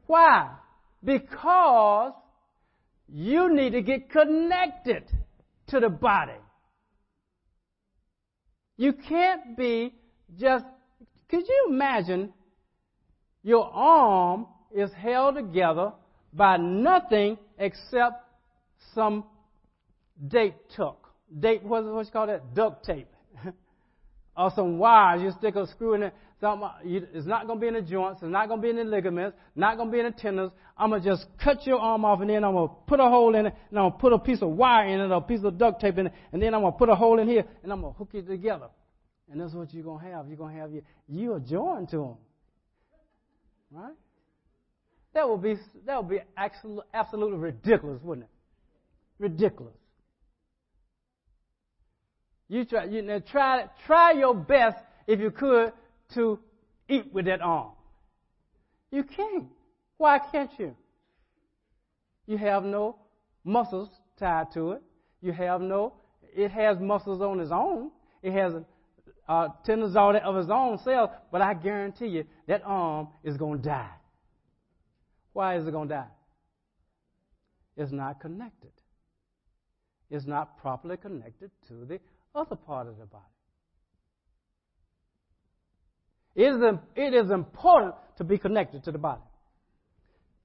[0.07, 0.51] Why?
[1.03, 2.13] Because
[3.09, 5.05] you need to get connected
[5.69, 6.39] to the body.
[8.77, 9.95] You can't be
[10.39, 10.65] just,
[11.29, 12.33] could you imagine
[13.43, 15.93] your arm is held together
[16.33, 18.25] by nothing except
[18.95, 19.25] some
[20.29, 21.09] date tuck.
[21.39, 22.55] Date, what's, what's you call that?
[22.55, 23.09] Duct tape.
[24.37, 25.23] or some wires.
[25.23, 26.15] You stick a screw in it.
[26.43, 28.23] Uh, it's not going to be in the joints.
[28.23, 29.37] It's not going to be in the ligaments.
[29.55, 30.53] Not going to be in the tendons.
[30.77, 33.05] I'm going to just cut your arm off and then I'm going to put a
[33.05, 35.15] hole in it and I'm going to put a piece of wire in it or
[35.15, 37.19] a piece of duct tape in it and then I'm going to put a hole
[37.19, 38.69] in here and I'm going to hook it together.
[39.31, 40.29] And that's what you're going to have.
[40.29, 42.17] You're going to have your, you are joined to them.
[43.71, 43.95] Right?
[45.13, 46.21] That would be that would be
[46.93, 48.31] absolutely ridiculous, wouldn't it?
[49.19, 49.75] Ridiculous.
[52.49, 54.77] You try you know, try try your best
[55.07, 55.73] if you could
[56.15, 56.39] to
[56.89, 57.73] eat with that arm.
[58.91, 59.47] You can't.
[59.97, 60.75] Why can't you?
[62.27, 62.97] You have no
[63.45, 64.83] muscles tied to it.
[65.21, 65.95] You have no.
[66.35, 67.91] It has muscles on its own.
[68.23, 68.55] It has
[69.29, 71.11] uh, tendons of its own cells.
[71.31, 73.91] But I guarantee you that arm is going to die.
[75.33, 76.07] Why is it going to die?
[77.77, 78.73] It's not connected.
[80.11, 82.01] It's not properly connected to the
[82.35, 83.25] other part of the body.
[86.35, 89.23] It is, it is important to be connected to the body.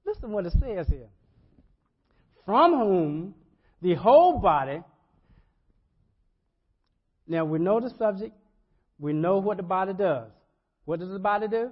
[0.04, 1.08] Listen what it says here.
[2.44, 3.34] From whom
[3.82, 4.82] the whole body,
[7.26, 8.32] now we know the subject,
[8.98, 10.30] we know what the body does.
[10.84, 11.70] What does the body do?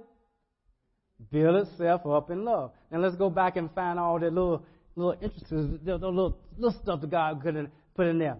[1.31, 2.71] build itself up in love.
[2.91, 7.01] Now let's go back and find all the little little interests, the little little stuff
[7.01, 8.37] that God could put in there.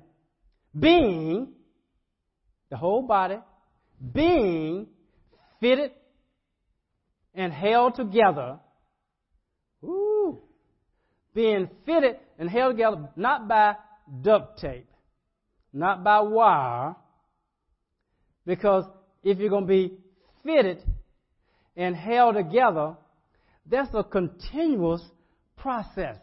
[0.78, 1.54] Being
[2.70, 3.38] the whole body,
[4.14, 4.88] being
[5.60, 5.92] fitted
[7.34, 8.60] and held together.
[9.84, 10.40] Ooh,
[11.34, 13.76] being fitted and held together not by
[14.22, 14.90] duct tape,
[15.74, 16.96] not by wire,
[18.46, 18.86] because
[19.24, 19.98] if you're going to be
[20.44, 20.82] fitted
[21.76, 22.96] and held together,
[23.70, 25.02] that's a continuous
[25.58, 26.18] process.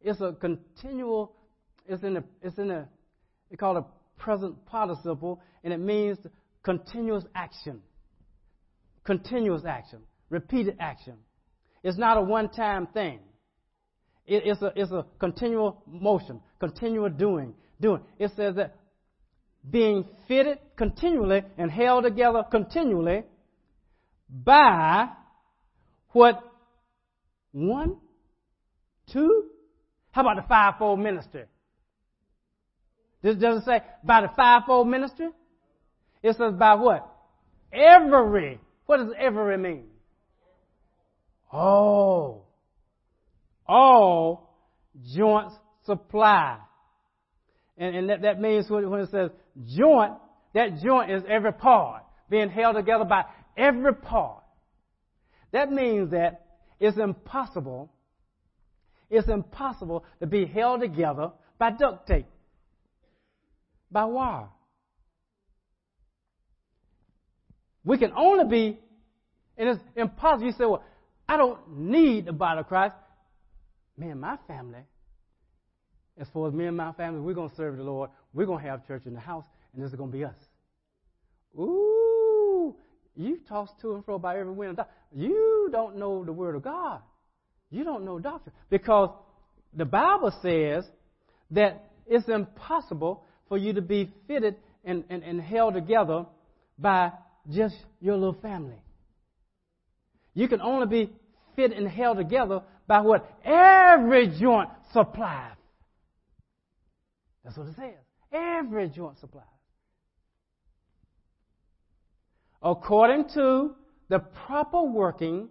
[0.00, 1.32] It's a continual,
[1.86, 2.88] it's in a, it's in a,
[3.50, 6.18] they call it a present participle, and it means
[6.62, 7.82] continuous action.
[9.04, 10.00] Continuous action.
[10.28, 11.14] Repeated action.
[11.82, 13.20] It's not a one-time thing.
[14.26, 18.00] It, it's, a, it's a continual motion, continual doing, doing.
[18.18, 18.76] It says that
[19.68, 23.24] being fitted continually and held together continually
[24.28, 25.08] by
[26.10, 26.42] what?
[27.52, 27.96] One?
[29.12, 29.46] Two?
[30.12, 31.44] How about the fivefold ministry?
[33.22, 35.28] This doesn't say by the fivefold ministry.
[36.22, 37.06] It says by what?
[37.72, 38.60] Every.
[38.90, 39.84] What does every mean?
[41.52, 42.48] All.
[43.64, 44.52] All
[45.14, 45.54] joints
[45.86, 46.58] supply.
[47.78, 49.30] And, and that, that means when, when it says
[49.76, 50.14] joint,
[50.54, 53.26] that joint is every part being held together by
[53.56, 54.42] every part.
[55.52, 56.46] That means that
[56.80, 57.92] it's impossible,
[59.08, 61.30] it's impossible to be held together
[61.60, 62.26] by duct tape,
[63.88, 64.48] by wire.
[67.84, 68.78] We can only be,
[69.56, 70.46] and it's impossible.
[70.46, 70.84] You say, well,
[71.28, 72.94] I don't need the body of Christ.
[73.96, 74.80] Me and my family,
[76.18, 78.10] as far as me and my family, we're going to serve the Lord.
[78.32, 80.34] We're going to have church in the house, and this is going to be us.
[81.58, 82.74] Ooh,
[83.16, 84.78] you toss to and fro by every wind.
[85.14, 87.00] You don't know the Word of God.
[87.70, 88.54] You don't know doctrine.
[88.68, 89.10] Because
[89.74, 90.84] the Bible says
[91.52, 96.26] that it's impossible for you to be fitted and, and, and held together
[96.78, 97.12] by
[97.52, 98.82] just your little family.
[100.34, 101.12] You can only be
[101.56, 105.56] fit and held together by what every joint supplies.
[107.44, 107.94] That's what it says.
[108.32, 109.44] Every joint supplies.
[112.62, 113.74] According to
[114.08, 115.48] the proper working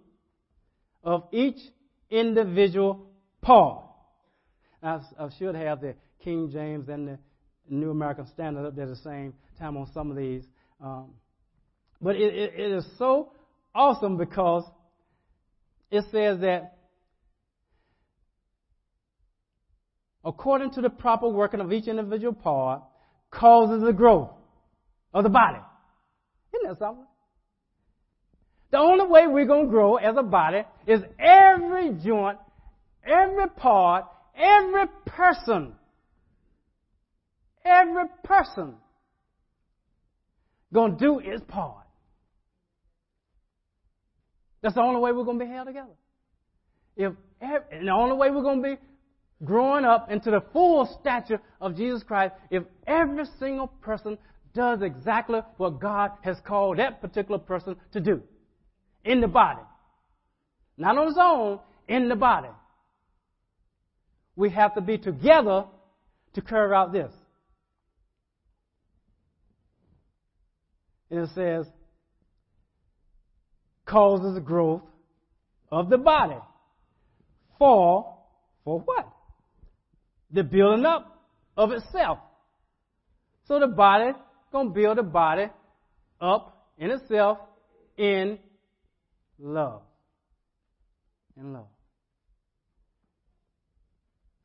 [1.02, 1.58] of each
[2.10, 3.06] individual
[3.40, 3.84] part.
[4.82, 5.00] I
[5.38, 7.18] should have the King James and the
[7.68, 10.44] New American Standard up there at the same time on some of these.
[10.80, 11.10] Um,
[12.00, 13.32] but it, it, it is so
[13.74, 14.64] awesome because
[15.90, 16.76] it says that
[20.24, 22.82] according to the proper working of each individual part,
[23.30, 24.30] causes the growth
[25.14, 25.60] of the body.
[26.54, 27.06] Isn't that something?
[28.70, 32.38] The only way we're going to grow as a body is every joint,
[33.04, 35.72] every part, every person,
[37.64, 38.74] every person
[40.72, 41.86] going to do its part.
[44.62, 45.94] That's the only way we're going to be held together.
[46.96, 48.76] If and the only way we're going to be
[49.44, 54.18] growing up into the full stature of Jesus Christ if every single person
[54.54, 58.22] does exactly what God has called that particular person to do
[59.04, 59.62] in the body.
[60.76, 62.48] Not on his own, in the body.
[64.36, 65.64] We have to be together
[66.34, 67.12] to carry out this.
[71.10, 71.66] And it says,
[73.90, 74.82] causes the growth
[75.70, 76.36] of the body.
[77.58, 78.16] For,
[78.64, 79.08] for what?
[80.30, 81.22] The building up
[81.56, 82.18] of itself.
[83.46, 84.12] So the body
[84.52, 85.46] gonna build the body
[86.20, 87.38] up in itself
[87.96, 88.38] in
[89.38, 89.82] love.
[91.36, 91.66] In love.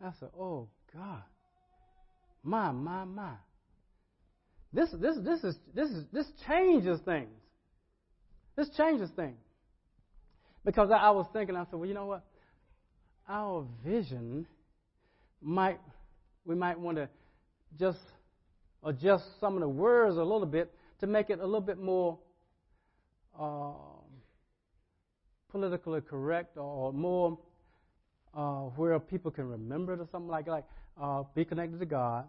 [0.04, 1.24] I said, oh God.
[2.44, 3.34] My, my, my.
[4.72, 7.30] This this this is this is this changes things.
[8.56, 9.38] This changes things.
[10.64, 12.24] Because I, was thinking, I said, well, you know what?
[13.30, 14.48] Our vision
[15.42, 15.80] might,
[16.44, 17.10] we might want to
[17.78, 18.00] just
[18.84, 22.18] adjust some of the words a little bit to make it a little bit more
[23.40, 23.74] uh,
[25.52, 27.38] politically correct or more
[28.34, 30.66] uh, where people can remember it or something like like
[31.02, 32.26] uh, be connected to God,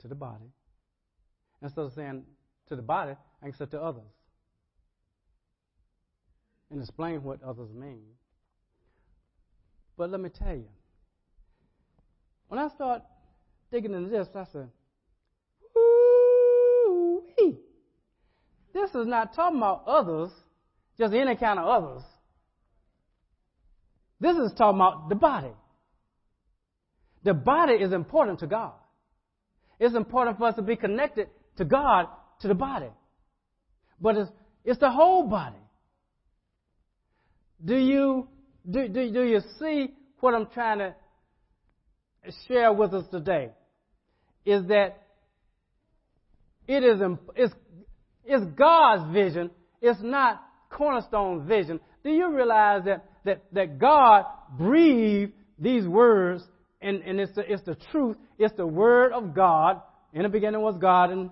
[0.00, 0.52] to the body,
[1.62, 2.24] instead of saying
[2.68, 3.14] to the body,
[3.58, 4.02] say to others
[6.70, 8.02] and explain what others mean.
[9.96, 10.68] But let me tell you,
[12.48, 13.02] when I start
[13.70, 14.68] digging into this, I said,
[15.76, 17.22] ooh,
[18.72, 20.30] this is not talking about others,
[20.98, 22.02] just any kind of others.
[24.20, 25.52] This is talking about the body.
[27.22, 28.72] The body is important to God.
[29.78, 32.08] It's important for us to be connected to God,
[32.40, 32.90] to the body.
[34.00, 34.30] But it's,
[34.64, 35.56] it's the whole body.
[37.64, 38.28] Do you,
[38.68, 40.94] do, do, do you see what I'm trying to
[42.48, 43.50] share with us today?
[44.44, 45.02] Is that
[46.66, 47.00] it is
[47.36, 47.54] it's,
[48.24, 49.50] it's God's vision.
[49.80, 51.80] It's not cornerstone vision.
[52.02, 54.24] Do you realize that, that, that God
[54.58, 56.42] breathed these words
[56.80, 58.16] and, and it's, the, it's the truth.
[58.38, 59.80] It's the word of God.
[60.12, 61.30] In the beginning was God and,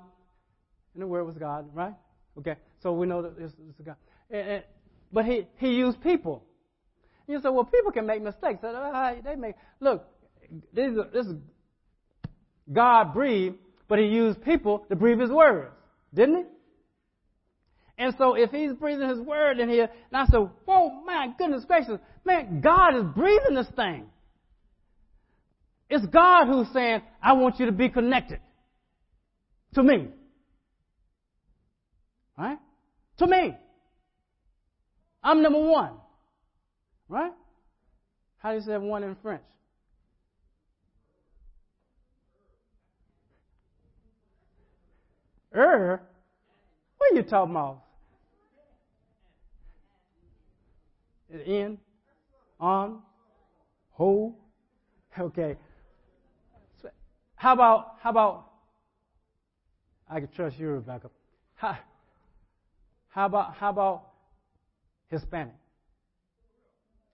[0.95, 1.95] and the word was God, right?
[2.39, 3.97] Okay, so we know that it's, God.
[4.31, 4.65] And, and,
[5.13, 6.45] but he, he used people.
[7.29, 8.61] You say, well, people can make mistakes.
[8.63, 10.05] Uh, uh, they make look.
[10.73, 11.37] This is, this is
[12.71, 13.57] God breathed,
[13.89, 15.73] but He used people to breathe His words,
[16.15, 16.43] didn't He?
[17.99, 21.65] And so, if He's breathing His word in here, and I said, "Whoa, my goodness
[21.65, 24.07] gracious, man, God is breathing this thing."
[25.89, 28.41] It's God who's saying, "I want you to be connected
[29.75, 30.09] to me."
[32.37, 32.59] Right?
[33.19, 33.57] to me.
[35.23, 35.93] I'm number one.
[37.09, 37.33] Right?
[38.39, 39.43] How do you say one in French?
[45.55, 46.03] Er?
[46.97, 47.83] What are you talking about?
[51.47, 51.79] In?
[52.59, 53.01] On?
[53.95, 54.35] Who?
[55.19, 55.57] Okay.
[57.37, 58.51] How about, how about,
[60.09, 61.11] I can trust you, Rebecca.
[61.55, 61.77] How,
[63.13, 64.03] how about, how about
[65.09, 65.55] Hispanic?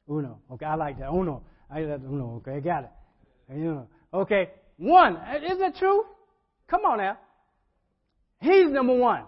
[0.08, 0.38] Uno.
[0.52, 1.10] Okay, I like that.
[1.10, 1.42] Uno.
[1.68, 2.06] I like that.
[2.06, 2.36] Uno.
[2.36, 2.90] Okay, I got it.
[3.50, 3.88] Know.
[4.14, 5.18] Okay, one.
[5.44, 6.04] Isn't that true?
[6.68, 7.18] Come on now.
[8.40, 9.24] He's number one.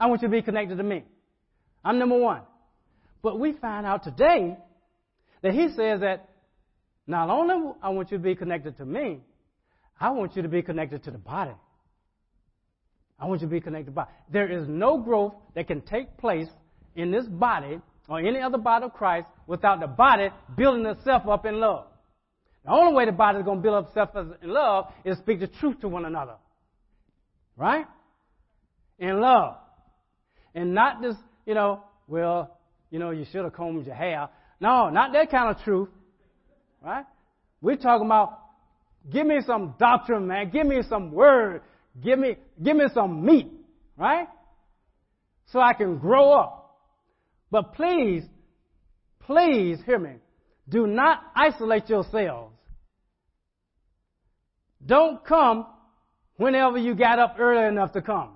[0.00, 1.04] I want you to be connected to me.
[1.84, 2.42] I'm number one.
[3.22, 4.56] But we find out today
[5.42, 6.28] that he says that
[7.06, 9.20] not only I want you to be connected to me,
[10.00, 11.54] I want you to be connected to the body.
[13.18, 14.10] I want you to be connected body.
[14.30, 16.48] There is no growth that can take place
[16.94, 21.44] in this body or any other body of Christ without the body building itself up
[21.44, 21.86] in love.
[22.64, 25.40] The only way the body is going to build itself up in love is speak
[25.40, 26.34] the truth to one another.
[27.56, 27.86] Right?
[28.98, 29.56] In love.
[30.54, 32.58] And not just, you know, well,
[32.90, 34.28] you know, you should have combed your hair.
[34.60, 35.88] No, not that kind of truth.
[36.82, 37.04] Right?
[37.60, 38.38] We're talking about
[39.10, 40.50] give me some doctrine, man.
[40.50, 41.62] Give me some word.
[42.02, 43.50] Give me, give me some meat.
[43.96, 44.28] Right?
[45.52, 46.76] So I can grow up.
[47.50, 48.22] But please,
[49.20, 50.16] please hear me.
[50.68, 52.54] Do not isolate yourselves.
[54.84, 55.66] Don't come
[56.36, 58.30] whenever you got up early enough to come.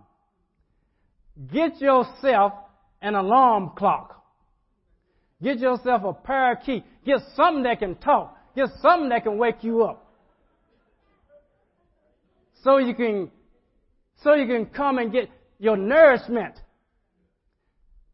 [1.52, 2.52] Get yourself
[3.00, 4.22] an alarm clock.
[5.42, 6.84] Get yourself a parakeet.
[7.04, 8.36] Get something that can talk.
[8.54, 10.06] Get something that can wake you up.
[12.62, 13.30] So you can,
[14.22, 16.54] so you can come and get your nourishment.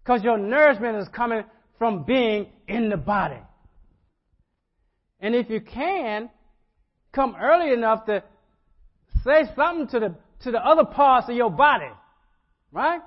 [0.02, 1.44] Because your nourishment is coming
[1.78, 3.40] from being in the body.
[5.20, 6.30] And if you can,
[7.12, 8.22] come early enough to
[9.24, 11.90] say something to the, to the other parts of your body.
[12.72, 13.00] Right?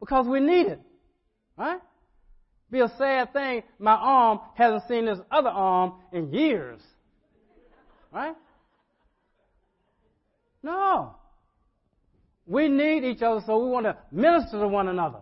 [0.00, 0.80] Because we need it.
[1.56, 1.80] Right?
[2.70, 6.80] Be a sad thing, my arm hasn't seen this other arm in years.
[8.12, 8.34] Right?
[10.62, 11.16] No.
[12.46, 15.20] We need each other, so we want to minister to one another.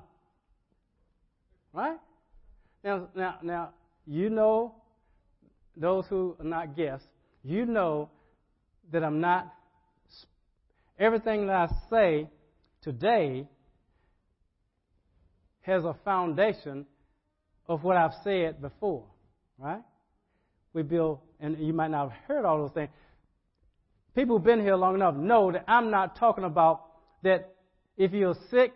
[1.72, 1.98] Right?
[2.84, 3.70] Now, now, now,
[4.06, 4.76] you know,
[5.76, 7.06] those who are not guests,
[7.42, 8.10] you know
[8.92, 9.52] that I'm not,
[10.98, 12.30] everything that I say
[12.82, 13.48] today
[15.62, 16.86] has a foundation
[17.68, 19.04] of what I've said before,
[19.58, 19.82] right?
[20.72, 22.90] We build, and you might not have heard all those things.
[24.16, 26.86] People who've been here long enough know that I'm not talking about
[27.22, 27.54] that
[27.98, 28.72] if you're sick,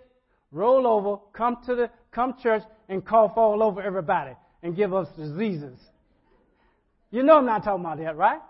[0.53, 4.32] roll over, come to the, come church and cough all over everybody
[4.62, 5.78] and give us diseases.
[7.11, 8.41] You know I'm not talking about that, right?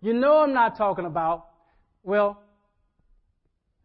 [0.00, 1.46] You know I'm not talking about,
[2.02, 2.42] well,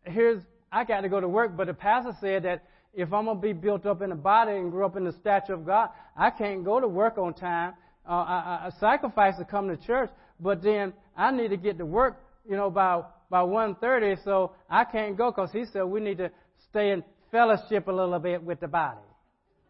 [0.04, 0.42] here's,
[0.72, 3.54] I got to go to work, but the pastor said that if I'm to be
[3.54, 6.66] built up in the body and grow up in the stature of God, I can't
[6.66, 7.76] go to work on time.
[8.04, 10.10] Uh, I, I sacrifice to come to church,
[10.40, 14.84] but then I need to get to work, you know, by by 1.30, so I
[14.84, 16.32] can't go because he said we need to
[16.70, 19.00] stay in fellowship a little bit with the body.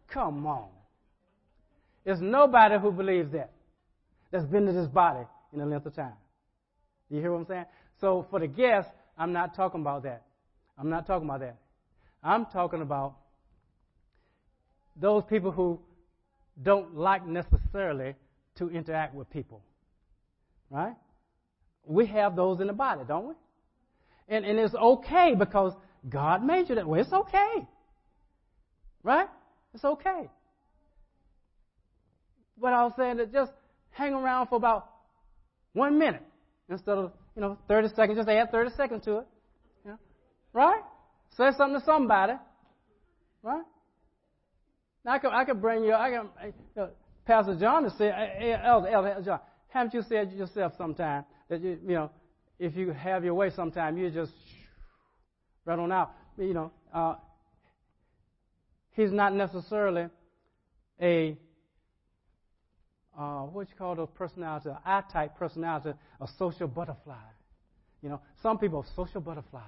[0.08, 0.68] Come on.
[2.04, 3.52] There's nobody who believes that
[4.30, 6.14] that's been to this body in a length of time.
[7.10, 7.64] You hear what I'm saying?
[8.00, 10.22] So for the guests, I'm not talking about that.
[10.78, 11.56] I'm not talking about that.
[12.22, 13.16] I'm talking about
[14.96, 15.80] those people who
[16.62, 18.14] don't like necessarily
[18.56, 19.62] to interact with people.
[20.70, 20.94] Right?
[21.84, 23.34] We have those in the body, don't we?
[24.28, 25.72] And, and it's okay because
[26.08, 27.00] God made you that way.
[27.00, 27.66] It's okay.
[29.02, 29.28] Right?
[29.74, 30.30] It's okay.
[32.60, 33.52] But I was saying that just
[33.90, 34.88] hang around for about
[35.72, 36.22] one minute
[36.68, 38.18] instead of, you know, 30 seconds.
[38.18, 39.26] Just add 30 seconds to it.
[39.84, 39.98] You know?
[40.52, 40.82] Right?
[41.36, 42.34] Say something to somebody.
[43.42, 43.64] Right?
[45.04, 46.90] Now, I could, I could bring you, I can,
[47.24, 49.40] Pastor John to say, eh, eh, Elder, Elder John,
[49.70, 52.10] haven't you said yourself sometime that you, you know,
[52.58, 54.32] if you have your way sometime, you just
[55.64, 56.12] right on out.
[56.36, 57.14] You know, uh,
[58.92, 60.08] he's not necessarily
[61.00, 61.36] a
[63.18, 65.90] uh, what you call those personality, I type personality,
[66.20, 67.16] a social butterfly.
[68.02, 69.62] You know, some people are social butterflies.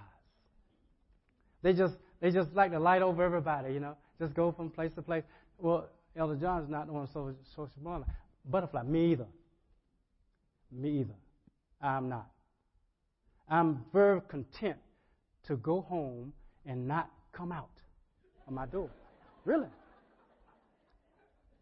[1.62, 4.92] They just they just like to light over everybody, you know, just go from place
[4.94, 5.24] to place.
[5.58, 8.04] Well, Elder John is not one social, social
[8.44, 8.82] butterfly.
[8.84, 9.26] Me either.
[10.72, 11.14] Me either.
[11.80, 12.30] I'm not.
[13.48, 14.78] I'm very content
[15.46, 16.32] to go home
[16.64, 17.68] and not come out
[18.46, 18.88] of my door.
[19.44, 19.68] Really.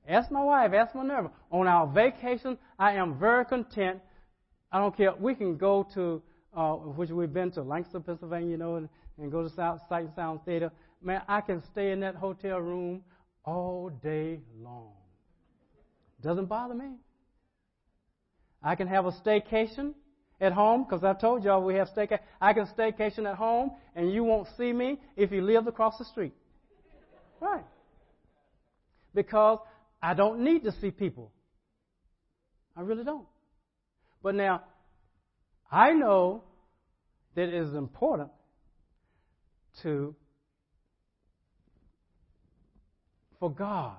[0.09, 1.31] Ask my wife, ask Minerva.
[1.51, 4.01] On our vacation, I am very content.
[4.73, 5.15] I don't care.
[5.19, 6.23] We can go to,
[6.57, 8.89] uh, which we've been to, Lancaster, Pennsylvania, you know, and,
[9.19, 10.71] and go to South Sight and Sound Theater.
[11.03, 13.03] Man, I can stay in that hotel room
[13.45, 14.93] all day long.
[16.23, 16.91] Doesn't bother me.
[18.63, 19.95] I can have a staycation
[20.41, 22.21] at home because I told y'all we have staycation.
[22.41, 26.05] I can staycation at home, and you won't see me if you live across the
[26.05, 26.33] street.
[27.41, 27.65] Right.
[29.15, 29.59] Because
[30.03, 31.33] I don't need to see people.
[32.77, 33.27] I really don't.
[34.23, 34.63] But now,
[35.71, 36.45] I know
[37.35, 38.31] that it is important
[39.83, 40.15] to
[43.39, 43.97] for God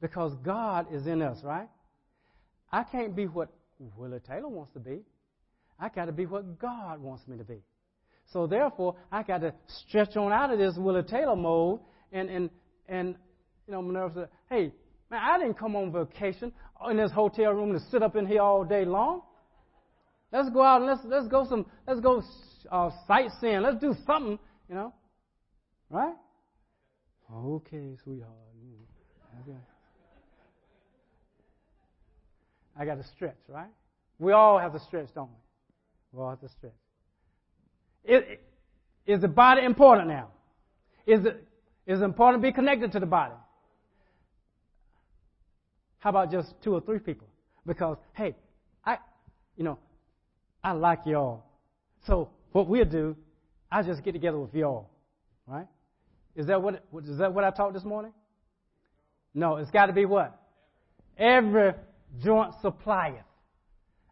[0.00, 1.68] because God is in us, right?
[2.70, 3.50] I can't be what
[3.96, 5.00] Willie Taylor wants to be.
[5.78, 7.62] I got to be what God wants me to be.
[8.32, 9.52] So therefore, I got to
[9.86, 11.80] stretch on out of this Willie Taylor mode
[12.12, 12.50] and and
[12.88, 13.16] and
[13.66, 14.72] you know, Minerva said, "Hey,
[15.10, 16.52] man, I didn't come on vacation
[16.90, 19.22] in this hotel room to sit up in here all day long.
[20.32, 22.22] Let's go out and let's let's go some let's go
[22.70, 23.60] uh, sightseeing.
[23.60, 24.94] Let's do something, you know,
[25.90, 26.14] right?
[27.34, 28.32] Okay, sweetheart.
[29.42, 29.58] Okay.
[32.78, 33.70] I got to stretch, right?
[34.18, 36.18] We all have to stretch, don't we?
[36.18, 36.72] We all have to stretch.
[39.06, 40.28] Is, the body important now?
[41.06, 41.44] Is it
[41.86, 43.34] is it important to be connected to the body?
[45.98, 47.28] How about just two or three people?
[47.66, 48.34] Because hey,
[48.84, 48.98] I,
[49.56, 49.78] you know,
[50.62, 51.44] I like y'all.
[52.06, 53.16] So what we'll do,
[53.70, 54.90] I just get together with y'all,
[55.46, 55.66] right?
[56.34, 58.12] Is that what is that what I taught this morning?
[59.34, 60.38] No, it's got to be what?
[61.18, 61.74] Every
[62.20, 63.24] joint supplieth.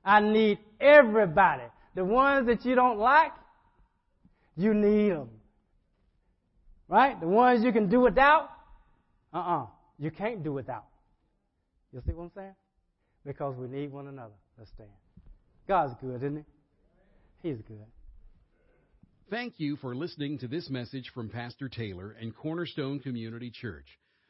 [0.05, 1.64] I need everybody.
[1.94, 3.32] The ones that you don't like,
[4.57, 5.28] you need them.
[6.88, 7.20] Right?
[7.20, 8.51] The ones you can do without,
[9.32, 9.66] uh-uh.
[9.98, 10.86] You can't do without.
[11.92, 12.55] You see what I'm saying?
[13.24, 14.34] Because we need one another.
[14.59, 14.88] Let's stand.
[15.68, 16.36] God's good, isn't
[17.42, 17.48] he?
[17.48, 17.84] He's good.
[19.30, 23.86] Thank you for listening to this message from Pastor Taylor and Cornerstone Community Church.